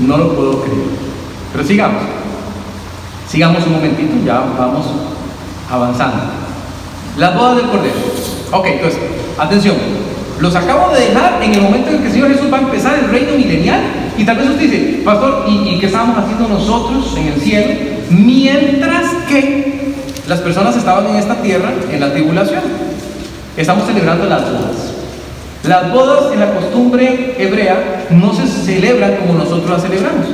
[0.00, 0.86] no lo puedo creer.
[1.52, 2.02] Pero sigamos.
[3.28, 4.86] Sigamos un momentito, ya vamos
[5.70, 6.41] avanzando.
[7.18, 7.94] Las bodas del Cordero.
[8.52, 9.00] Ok, entonces,
[9.38, 9.76] atención.
[10.40, 12.98] Los acabo de dejar en el momento en que el Señor Jesús va a empezar
[12.98, 13.80] el reino milenial.
[14.16, 17.74] Y tal vez usted dice, Pastor, ¿y, y qué estábamos haciendo nosotros en el cielo?
[18.10, 19.72] Mientras que
[20.28, 22.62] las personas estaban en esta tierra en la tribulación.
[23.56, 24.92] Estamos celebrando las bodas.
[25.64, 30.26] Las bodas en la costumbre hebrea no se celebran como nosotros las celebramos.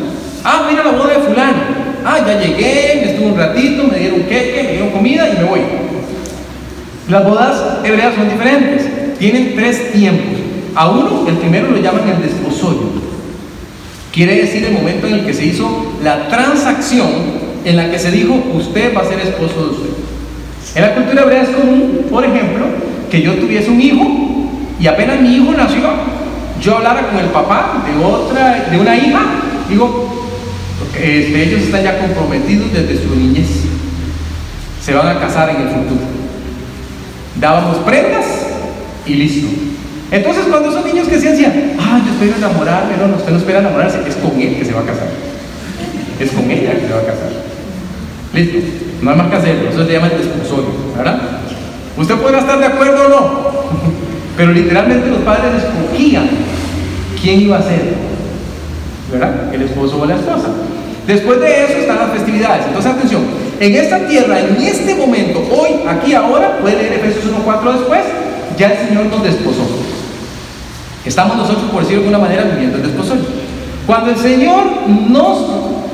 [0.44, 1.62] Ah, mira la boda de fulano.
[2.04, 5.44] Ah, ya llegué, me estuve un ratito, me dieron queque, me dieron comida y me
[5.44, 5.60] voy.
[7.08, 9.18] Las bodas hebreas son diferentes.
[9.18, 10.38] Tienen tres tiempos.
[10.74, 13.08] A uno, el primero lo llaman el desposorio.
[14.12, 15.68] Quiere decir el momento en el que se hizo
[16.02, 17.08] la transacción
[17.64, 19.90] en la que se dijo, usted va a ser esposo de usted.
[20.74, 22.66] En la cultura hebrea es común, por ejemplo,
[23.10, 24.06] que yo tuviese un hijo
[24.78, 25.82] y apenas mi hijo nació,
[26.60, 29.20] yo hablara con el papá de otra, de una hija,
[29.68, 30.26] digo,
[30.94, 33.48] este, ellos están ya comprometidos desde su niñez,
[34.82, 36.17] se van a casar en el futuro.
[37.40, 38.26] Dábamos prendas
[39.06, 39.48] y listo.
[40.10, 43.38] Entonces cuando esos niños que se decían, ah, yo espero enamorarme, no, no, usted no
[43.38, 45.08] espera enamorarse, es con él que se va a casar.
[46.18, 47.30] Es con ella que se va a casar.
[48.32, 48.58] Listo,
[49.02, 51.20] no hay más que hacerlo, eso se llama el desposorio, ¿verdad?
[51.96, 53.50] Usted podrá estar de acuerdo o no,
[54.36, 56.28] pero literalmente los padres escogían
[57.20, 57.94] quién iba a ser,
[59.12, 59.52] ¿verdad?
[59.52, 60.48] El esposo o la esposa.
[61.06, 62.66] Después de eso están las festividades.
[62.66, 63.22] Entonces, atención,
[63.60, 68.00] en esta tierra, en este momento, hoy, aquí, ahora, puede leer Efesios 1.4 después,
[68.56, 69.62] ya el Señor nos desposó.
[71.04, 73.24] Estamos nosotros, por decirlo de alguna manera, viviendo el desposorio.
[73.86, 74.64] Cuando el Señor
[75.08, 75.46] nos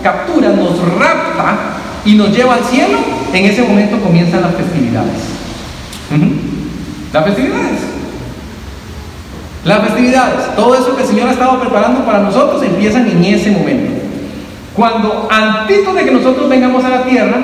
[0.02, 1.56] captura, nos rapta
[2.04, 2.98] y nos lleva al cielo,
[3.32, 5.14] en ese momento comienzan las festividades.
[7.12, 7.80] Las festividades.
[9.64, 13.50] Las festividades, todo eso que el Señor ha estado preparando para nosotros empiezan en ese
[13.50, 13.93] momento.
[14.74, 17.36] Cuando antes de que nosotros vengamos a la tierra,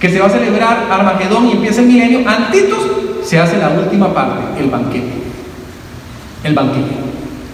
[0.00, 2.80] que se va a celebrar Armagedón y empieza el milenio, antitos
[3.24, 5.12] se hace la última parte, el banquete.
[6.42, 6.94] El banquete.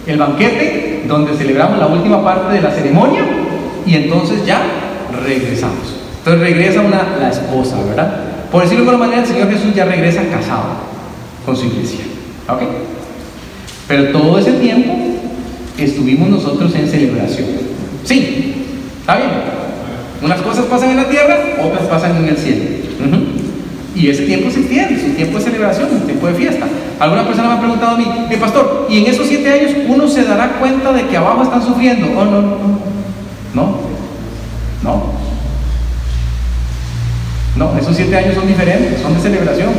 [0.07, 3.21] El banquete Donde celebramos la última parte de la ceremonia
[3.85, 4.61] y entonces ya
[5.23, 5.95] regresamos.
[6.19, 8.23] Entonces regresa una, la esposa, ¿verdad?
[8.51, 10.65] Por decirlo de alguna manera, el Señor Jesús ya regresa casado
[11.45, 12.05] con su iglesia.
[12.47, 12.61] ¿Ok?
[13.87, 14.95] Pero todo ese tiempo
[15.77, 17.47] estuvimos nosotros en celebración.
[18.03, 18.58] Sí,
[18.99, 19.29] está bien.
[20.21, 22.63] Unas cosas pasan en la tierra, otras pasan en el cielo.
[23.95, 26.65] Y ese tiempo se extiende, es tiempo de celebración, un tiempo de fiesta.
[26.99, 30.07] Alguna persona me ha preguntado a mí, mi pastor, ¿y en esos siete años uno
[30.07, 32.07] se dará cuenta de que abajo están sufriendo?
[32.17, 32.89] Oh, no, no, no.
[33.53, 33.75] No,
[34.83, 35.19] no.
[37.55, 39.69] No, esos siete años son diferentes, son de celebración.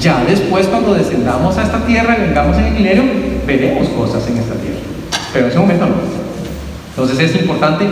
[0.00, 3.04] Ya después, cuando descendamos a esta tierra y vengamos en el milenio,
[3.46, 4.78] veremos cosas en esta tierra.
[5.32, 5.94] Pero en ese momento no.
[6.90, 7.86] Entonces es importante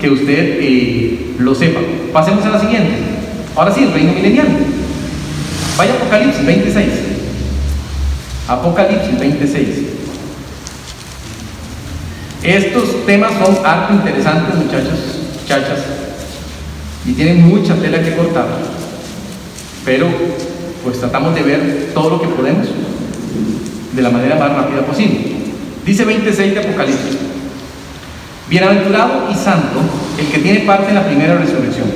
[0.00, 1.80] que usted eh, lo sepa.
[2.12, 2.94] Pasemos a la siguiente.
[3.54, 4.48] Ahora sí, el reino milenial.
[5.76, 6.86] Vaya Apocalipsis 26.
[8.48, 9.68] Apocalipsis 26.
[12.42, 14.98] Estos temas son harto interesantes, muchachos,
[15.42, 15.80] muchachas,
[17.04, 18.46] y tienen mucha tela que cortar.
[19.84, 20.06] Pero
[20.84, 22.68] pues tratamos de ver todo lo que podemos
[23.92, 25.18] de la manera más rápida posible.
[25.84, 27.25] Dice 26 de Apocalipsis.
[28.48, 29.80] Bienaventurado y santo
[30.18, 31.88] el que tiene parte en la primera resurrección.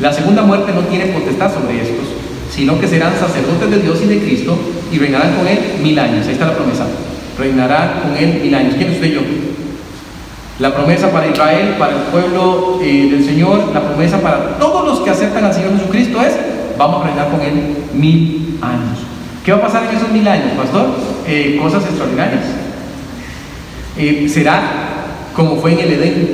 [0.00, 2.06] La segunda muerte no tiene potestad sobre estos,
[2.50, 4.56] sino que serán sacerdotes de Dios y de Cristo
[4.90, 6.26] y reinarán con él mil años.
[6.26, 6.86] Ahí está la promesa.
[7.38, 8.74] Reinará con él mil años.
[8.76, 9.20] ¿Quién es usted yo?
[10.58, 15.00] La promesa para Israel, para el pueblo eh, del Señor, la promesa para todos los
[15.00, 16.34] que aceptan al Señor Jesucristo es,
[16.78, 18.98] vamos a reinar con Él mil años.
[19.44, 20.86] ¿Qué va a pasar en esos mil años, pastor?
[21.26, 22.44] Eh, cosas extraordinarias.
[23.96, 24.83] Eh, será
[25.34, 26.28] como fue en el Edén.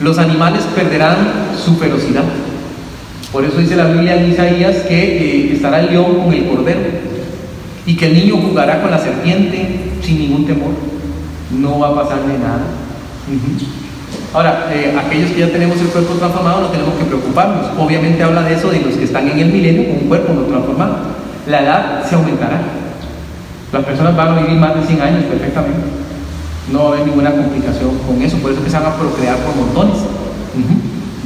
[0.00, 1.16] Los animales perderán
[1.62, 2.24] su ferocidad.
[3.32, 6.80] Por eso dice la Biblia en Isaías que estará el león con el cordero
[7.84, 10.70] y que el niño jugará con la serpiente sin ningún temor.
[11.50, 12.64] No va a pasarle nada.
[14.32, 17.66] Ahora, eh, aquellos que ya tenemos el cuerpo transformado no tenemos que preocuparnos.
[17.78, 20.42] Obviamente habla de eso de los que están en el milenio con un cuerpo no
[20.42, 20.96] transformado.
[21.46, 22.60] La edad se aumentará.
[23.72, 26.07] Las personas van a vivir más de 100 años perfectamente.
[26.72, 28.36] No va a haber ninguna complicación con eso.
[28.38, 29.98] Por eso que se van a procrear por montones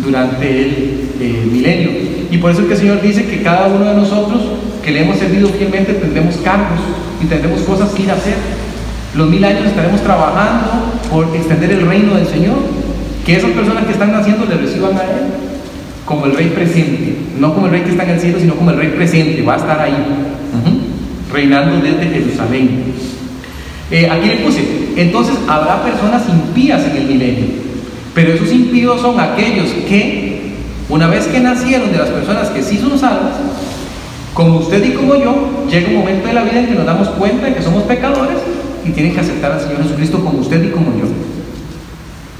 [0.04, 1.90] durante el eh, milenio.
[2.30, 4.40] Y por eso que el Señor dice que cada uno de nosotros
[4.82, 6.80] que le hemos servido fielmente tendremos cargos
[7.22, 8.34] y tendremos cosas que ir a hacer.
[9.14, 10.68] Los mil años estaremos trabajando
[11.10, 12.56] por extender el reino del Señor.
[13.24, 15.42] Que esas personas que están naciendo le reciban a Él
[16.04, 17.16] como el rey presente.
[17.38, 19.42] No como el rey que está en el cielo, sino como el rey presente.
[19.42, 19.94] Va a estar ahí,
[21.32, 22.92] reinando desde Jerusalén.
[23.92, 24.64] Eh, aquí le puse,
[24.96, 27.44] entonces habrá personas impías en el milenio.
[28.14, 30.54] Pero esos impíos son aquellos que,
[30.88, 33.34] una vez que nacieron de las personas que sí son salvas,
[34.32, 37.08] como usted y como yo, llega un momento de la vida en que nos damos
[37.10, 38.38] cuenta de que somos pecadores
[38.82, 41.04] y tienen que aceptar al Señor Jesucristo como usted y como yo.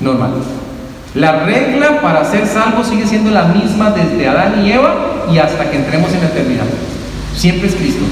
[0.00, 0.30] Normal.
[1.14, 5.70] La regla para ser salvo sigue siendo la misma desde Adán y Eva y hasta
[5.70, 6.64] que entremos en la eternidad.
[7.36, 8.04] Siempre es Cristo.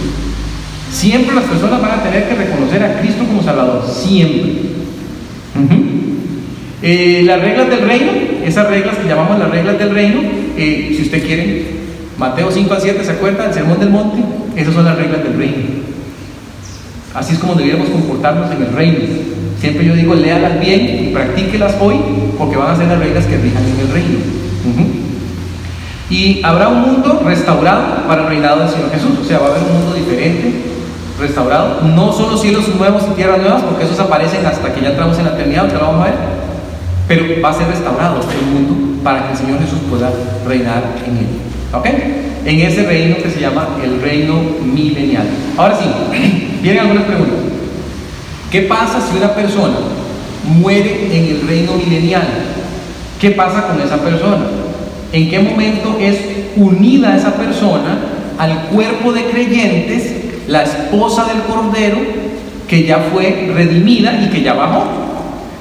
[0.90, 3.84] Siempre las personas van a tener que reconocer a Cristo como Salvador.
[3.88, 4.52] Siempre.
[6.82, 8.10] Eh, las reglas del reino,
[8.42, 10.20] esas reglas que llamamos las reglas del reino,
[10.56, 11.66] eh, si usted quiere,
[12.16, 13.46] Mateo 5 al 7, ¿se acuerda?
[13.46, 14.18] El sermón del monte,
[14.56, 15.56] esas son las reglas del reino.
[17.14, 18.98] Así es como debiéramos comportarnos en el reino.
[19.60, 21.96] Siempre yo digo, léalas bien y practíquelas hoy,
[22.38, 24.18] porque van a ser las reglas que rijan en el reino.
[26.08, 29.18] Y habrá un mundo restaurado para el reinado del Señor Jesús.
[29.20, 30.69] O sea, va a haber un mundo diferente,
[31.20, 31.82] restaurado.
[31.82, 35.26] No solo cielos nuevos y tierras nuevas, porque esos aparecen hasta que ya entramos en
[35.26, 36.14] la eternidad, que lo vamos a ver.
[37.06, 40.10] Pero va a ser restaurado este mundo para que el Señor Jesús pueda
[40.46, 41.26] reinar en él.
[41.72, 41.86] ¿Ok?
[42.44, 45.26] En ese reino que se llama el reino milenial.
[45.56, 45.86] Ahora sí,
[46.62, 47.36] vienen algunas preguntas.
[48.50, 49.76] ¿Qué pasa si una persona
[50.44, 52.26] muere en el reino milenial?
[53.20, 54.46] ¿Qué pasa con esa persona?
[55.12, 56.16] ¿En qué momento es
[56.56, 57.98] unida esa persona
[58.38, 61.98] al cuerpo de creyentes, la esposa del Cordero,
[62.68, 64.84] que ya fue redimida y que ya bajó?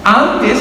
[0.03, 0.57] Antes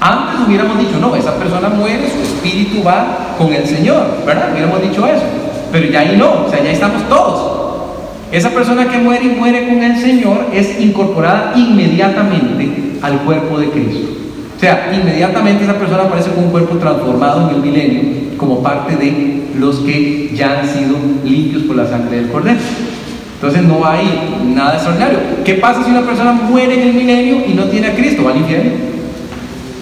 [0.00, 4.50] antes hubiéramos dicho, no, esa persona muere, su espíritu va con el Señor, ¿verdad?
[4.52, 5.24] Hubiéramos dicho eso.
[5.72, 7.58] Pero ya ahí no, o sea, ya estamos todos.
[8.30, 13.70] Esa persona que muere y muere con el Señor es incorporada inmediatamente al cuerpo de
[13.70, 14.08] Cristo.
[14.56, 18.02] O sea, inmediatamente esa persona aparece con un cuerpo transformado en el milenio
[18.36, 22.58] como parte de los que ya han sido limpios por la sangre del Cordero.
[23.40, 24.06] Entonces no hay
[24.54, 25.18] nada extraordinario.
[25.44, 28.24] ¿Qué pasa si una persona muere en el milenio y no tiene a Cristo?
[28.24, 28.88] ¿Va al infierno?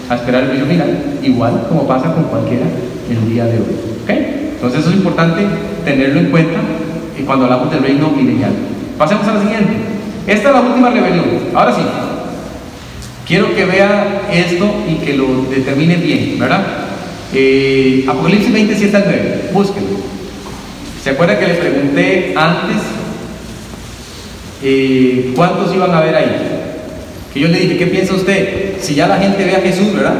[0.09, 2.65] a esperar el juicio final, igual como pasa con cualquiera
[3.09, 3.75] el día de hoy.
[4.07, 5.45] Entonces eso es importante
[5.85, 6.59] tenerlo en cuenta
[7.25, 8.51] cuando hablamos del reino milenial.
[8.97, 9.73] Pasemos a la siguiente.
[10.25, 11.25] Esta es la última rebelión.
[11.53, 11.81] Ahora sí.
[13.27, 16.61] Quiero que vea esto y que lo determine bien, ¿verdad?
[17.33, 19.97] Eh, Apocalipsis 27 al 9, búsquenlo.
[21.03, 22.77] ¿Se acuerda que le pregunté antes
[24.63, 26.37] eh, cuántos iban a ver ahí?
[27.33, 28.73] Que yo le dije, ¿qué piensa usted?
[28.81, 30.15] Si ya la gente ve a Jesús, ¿verdad?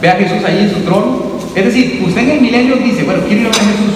[0.00, 1.34] Ve a Jesús ahí en su trono.
[1.54, 3.94] Es decir, usted en el milenio dice, bueno, quiero ir a ver a Jesús.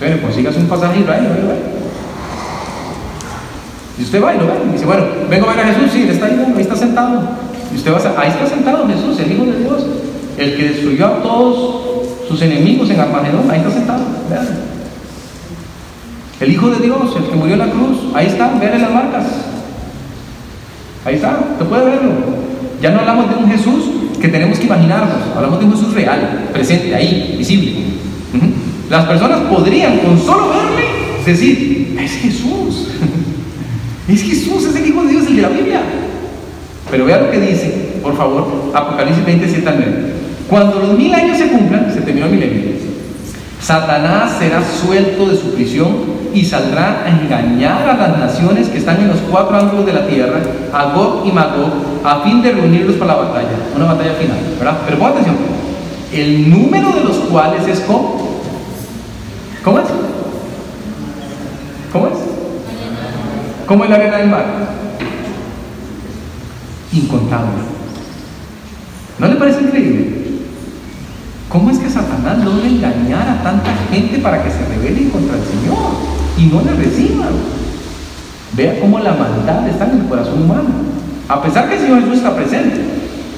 [0.00, 1.12] Bueno, consigas un pasaje y lo
[3.98, 4.52] Y usted va y lo ve.
[4.72, 7.20] Dice, bueno, vengo a ver a Jesús, sí, él está ahí, ahí está sentado.
[7.72, 9.86] Y usted va a, ahí está sentado Jesús, el Hijo de Dios,
[10.38, 14.77] el que destruyó a todos sus enemigos en Armagedón, ahí está sentado, vean.
[16.40, 19.24] El Hijo de Dios, el que murió en la cruz, ahí está, vean las marcas.
[21.04, 22.10] Ahí está, usted puede verlo.
[22.80, 23.84] Ya no hablamos de un Jesús
[24.20, 27.72] que tenemos que imaginarnos, hablamos de un Jesús real, presente, ahí, visible.
[28.88, 32.88] Las personas podrían con solo verle decir, es Jesús.
[34.08, 35.80] es Jesús, es el Hijo de Dios, el de la Biblia.
[36.90, 40.12] Pero vea lo que dice, por favor, Apocalipsis 27 al 9.
[40.48, 42.62] Cuando los mil años se cumplan, se terminó el milenio,
[43.60, 49.00] Satanás será suelto de su prisión y saldrá a engañar a las naciones que están
[49.00, 50.40] en los cuatro ángulos de la tierra,
[50.72, 51.72] a Gog y Magog,
[52.04, 54.78] a fin de reunirlos para la batalla, una batalla final, ¿verdad?
[54.84, 55.36] Pero pon atención,
[56.12, 58.38] el número de los cuales es ¿cómo?
[59.64, 59.86] ¿Cómo es?
[61.92, 62.12] ¿Cómo es?
[63.66, 64.44] ¿Cómo es la arena del mar?
[66.92, 67.52] incontable.
[69.18, 70.17] ¿No le parece increíble?
[71.48, 75.44] ¿Cómo es que Satanás logra engañar a tanta gente para que se rebele contra el
[75.44, 75.78] Señor
[76.36, 77.30] y no le reciban?
[78.52, 80.68] Vea cómo la maldad está en el corazón humano.
[81.26, 82.80] A pesar que el Señor Jesús está presente.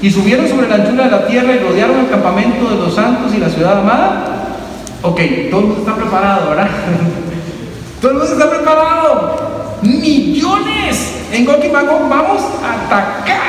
[0.03, 3.33] Y subieron sobre la anchura de la tierra y rodearon el campamento de los santos
[3.35, 4.57] y la ciudad amada.
[5.03, 6.69] Ok, todo el mundo está preparado, ¿verdad?
[8.01, 9.79] todo el mundo está preparado.
[9.83, 13.41] Millones en Gog vamos a atacar.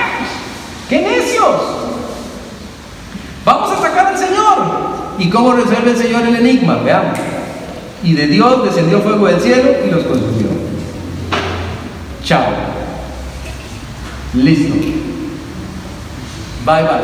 [0.87, 1.61] ¡Qué necios!
[3.43, 3.80] Vamos a.
[5.21, 6.77] ¿Y cómo resuelve el Señor el enigma?
[6.77, 7.19] Veamos.
[8.03, 10.47] Y de Dios descendió fuego del cielo y los consumió.
[12.23, 12.43] Chao.
[14.33, 14.73] Listo.
[16.65, 17.01] Bye bye.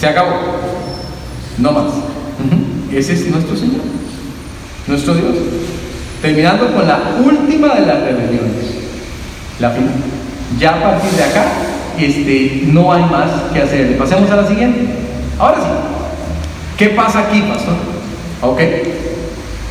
[0.00, 0.36] Se acabó.
[1.58, 1.92] No más.
[2.90, 3.82] Ese es nuestro Señor.
[4.86, 5.34] Nuestro Dios.
[6.22, 8.64] Terminando con la última de las rebeliones,
[9.60, 9.92] la final.
[10.58, 11.44] Ya a partir de acá
[11.98, 13.98] este, no hay más que hacer.
[13.98, 14.86] Pasemos a la siguiente.
[15.38, 15.95] Ahora sí,
[16.76, 17.74] ¿qué pasa aquí, pastor?
[18.42, 18.60] Ok,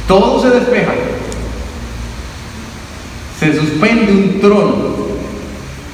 [0.07, 0.91] todo se despeja.
[3.39, 4.95] Se suspende un trono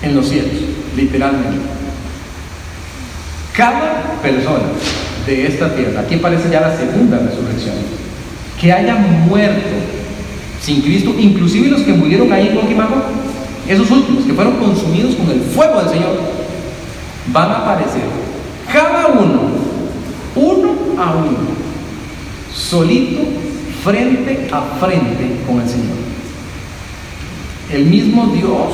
[0.02, 0.54] en los cielos,
[0.96, 1.58] literalmente.
[3.54, 4.64] Cada persona
[5.26, 7.76] de esta tierra, aquí aparece ya la segunda resurrección,
[8.60, 9.76] que haya muerto
[10.62, 12.96] sin Cristo, inclusive los que murieron ahí en Coquimaco,
[13.68, 16.20] esos últimos que fueron consumidos con el fuego del Señor,
[17.28, 18.02] van a aparecer
[18.72, 19.61] cada uno
[21.02, 21.38] a uno,
[22.54, 23.22] solito,
[23.84, 25.98] frente a frente con el Señor.
[27.72, 28.74] El mismo Dios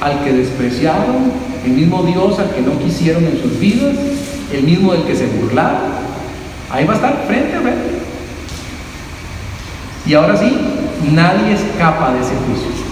[0.00, 1.32] al que despreciaron,
[1.64, 3.94] el mismo Dios al que no quisieron en sus vidas,
[4.52, 5.94] el mismo del que se burlaron,
[6.70, 8.04] ahí va a estar frente a frente.
[10.06, 10.56] Y ahora sí,
[11.12, 12.84] nadie escapa de ese juicio.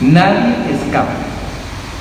[0.00, 1.12] Nadie escapa.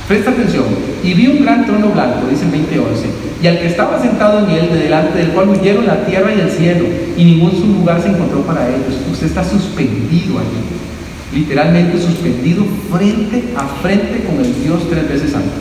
[0.08, 0.66] Presta atención.
[1.04, 3.06] Y vi un gran trono blanco, dice el 2011,
[3.42, 6.42] y al que estaba sentado en él, de delante del cual huyeron la tierra y
[6.42, 6.86] el cielo,
[7.16, 9.00] y ningún lugar se encontró para ellos.
[9.12, 15.52] Usted está suspendido allí, literalmente suspendido frente a frente con el Dios tres veces santo.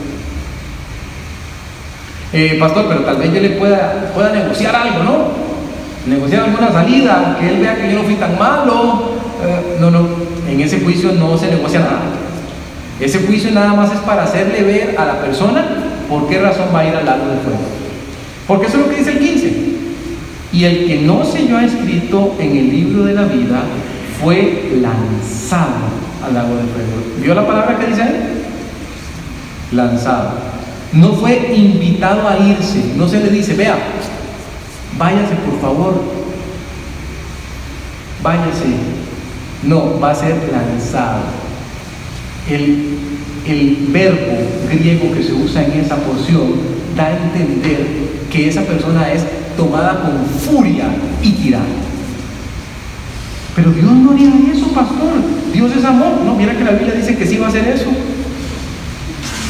[2.33, 5.53] Eh, pastor, pero tal vez yo le pueda, pueda negociar algo, ¿no?
[6.07, 9.13] negociar alguna salida, que él vea que yo no fui tan malo.
[9.45, 10.09] Eh, no, no,
[10.49, 12.22] en ese juicio no se negocia nada.
[13.03, 15.67] Ese juicio nada más es para hacerle ver a la persona
[16.09, 17.59] por qué razón va a ir al lago de fuego.
[18.47, 19.73] Porque eso es lo que dice el 15.
[20.53, 23.63] Y el que no se yo ha escrito en el libro de la vida
[24.23, 25.91] fue lanzado
[26.25, 27.03] al lago de fuego.
[27.21, 28.45] ¿Vio la palabra que dice ahí?
[29.73, 30.35] Lanzado.
[30.93, 32.93] No fue invitado a irse.
[32.97, 33.79] No se le dice, vea,
[34.97, 36.01] váyase por favor,
[38.23, 38.77] váyase.
[39.65, 41.42] No, va a ser lanzado.
[42.51, 42.99] El,
[43.47, 44.39] el verbo
[44.71, 46.53] griego que se usa en esa porción
[46.97, 47.87] da a entender
[48.31, 49.25] que esa persona es
[49.57, 50.87] tomada con furia
[51.23, 51.65] y tirada.
[53.55, 55.13] Pero Dios no haría eso, pastor.
[55.53, 56.21] Dios es amor.
[56.25, 57.91] No, mira que la Biblia dice que sí va a hacer eso.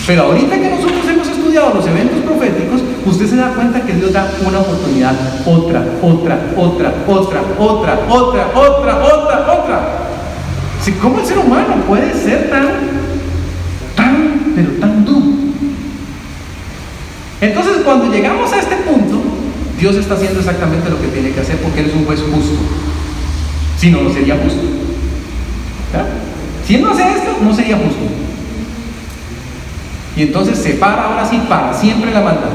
[0.07, 4.13] Pero ahorita que nosotros hemos estudiado los eventos proféticos, usted se da cuenta que Dios
[4.13, 5.15] da una oportunidad,
[5.47, 9.22] otra, otra, otra, otra, otra, otra, otra, otra, otra.
[10.91, 12.67] ¿Cómo el ser humano puede ser tan,
[13.95, 15.27] tan pero tan duro.
[17.41, 19.21] Entonces cuando llegamos a este punto,
[19.79, 22.59] Dios está haciendo exactamente lo que tiene que hacer porque Él es un juez justo.
[23.79, 24.63] Si no, no sería justo.
[26.67, 28.03] Si Él no hace esto, no sería justo.
[30.17, 32.51] Y entonces separa ahora sí para siempre la maldad.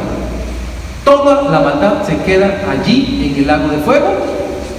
[1.06, 4.18] Toda la maldad se queda allí en el lago de fuego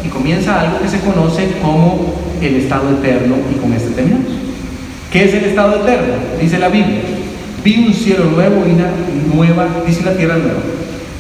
[0.05, 4.32] y comienza algo que se conoce como el estado eterno y con este terminamos.
[5.12, 6.14] ¿Qué es el estado eterno?
[6.41, 7.01] Dice la Biblia.
[7.64, 8.91] Vi un cielo nuevo y una
[9.34, 10.61] nueva, dice la tierra nueva.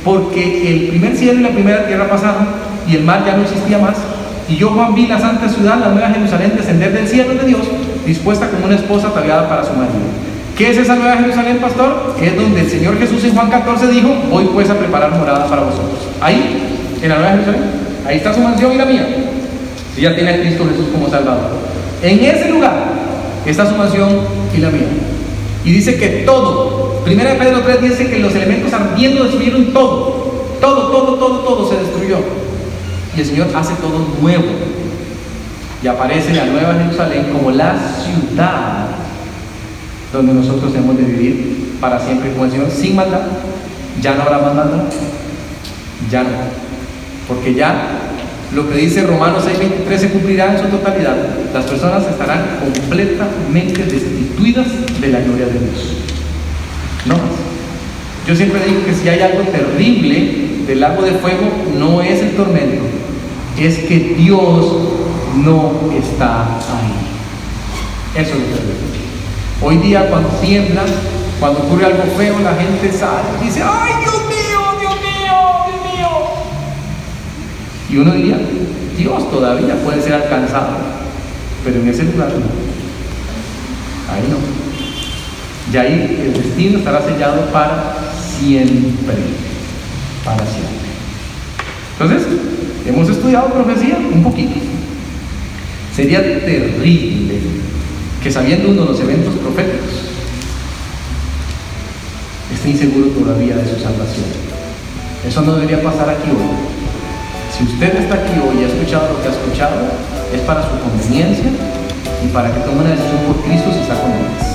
[0.04, 2.46] Porque el primer cielo y la primera tierra pasaron
[2.88, 3.96] y el mar ya no existía más.
[4.48, 7.60] Y yo, Juan, vi la santa ciudad, la nueva Jerusalén, descender del cielo de Dios,
[8.06, 10.00] dispuesta como una esposa ataviada para su marido.
[10.56, 12.16] ¿Qué es esa nueva Jerusalén, pastor?
[12.20, 15.62] Es donde el Señor Jesús en Juan 14 dijo, voy pues a preparar morada para
[15.62, 16.08] vosotros.
[16.20, 17.62] Ahí, en la nueva Jerusalén,
[18.06, 19.06] ahí está su mansión y la mía.
[19.98, 21.50] Si ya tiene a Cristo Jesús como Salvador.
[22.04, 22.84] En ese lugar
[23.44, 24.10] está su mansión
[24.56, 24.86] y la mía.
[25.64, 30.28] Y dice que todo, primera de Pedro 3 dice que los elementos ardiendo destruyeron todo.
[30.60, 32.18] Todo, todo, todo, todo se destruyó.
[33.16, 34.44] Y el Señor hace todo nuevo.
[35.82, 38.86] Y aparece la nueva Jerusalén como la ciudad
[40.12, 43.22] donde nosotros hemos de vivir para siempre como el Señor, sin maldad.
[44.00, 44.84] Ya no habrá más maldad.
[46.08, 46.28] Ya no.
[47.26, 47.97] Porque ya
[48.54, 51.16] lo que dice Romanos 6:23 se cumplirá en su totalidad.
[51.52, 54.66] Las personas estarán completamente destituidas
[55.00, 55.92] de la gloria de Dios.
[57.04, 57.16] No.
[58.26, 62.36] Yo siempre digo que si hay algo terrible del lago de fuego, no es el
[62.36, 62.84] tormento,
[63.58, 64.66] es que Dios
[65.36, 67.08] no está ahí.
[68.14, 68.98] Eso es lo terrible.
[69.62, 70.84] Hoy día cuando tiembla,
[71.40, 74.17] cuando ocurre algo feo, la gente sale y dice, ¡ay Dios
[77.90, 78.38] Y uno diría,
[78.96, 80.76] Dios todavía puede ser alcanzado,
[81.64, 82.68] pero en ese lugar no.
[84.12, 85.72] Ahí no.
[85.72, 87.94] Y ahí el destino estará sellado para
[88.38, 89.16] siempre.
[90.24, 90.88] Para siempre.
[92.00, 92.28] Entonces,
[92.86, 94.60] hemos estudiado profecía un poquito.
[95.94, 97.40] Sería terrible
[98.22, 100.08] que sabiendo uno los eventos proféticos,
[102.54, 104.26] esté inseguro todavía de su salvación.
[105.26, 106.77] Eso no debería pasar aquí hoy.
[107.58, 109.74] Si usted está aquí hoy y ha escuchado lo que ha escuchado,
[110.32, 111.50] es para su conveniencia
[112.24, 114.47] y para que tome una decisión por Cristo si está con él.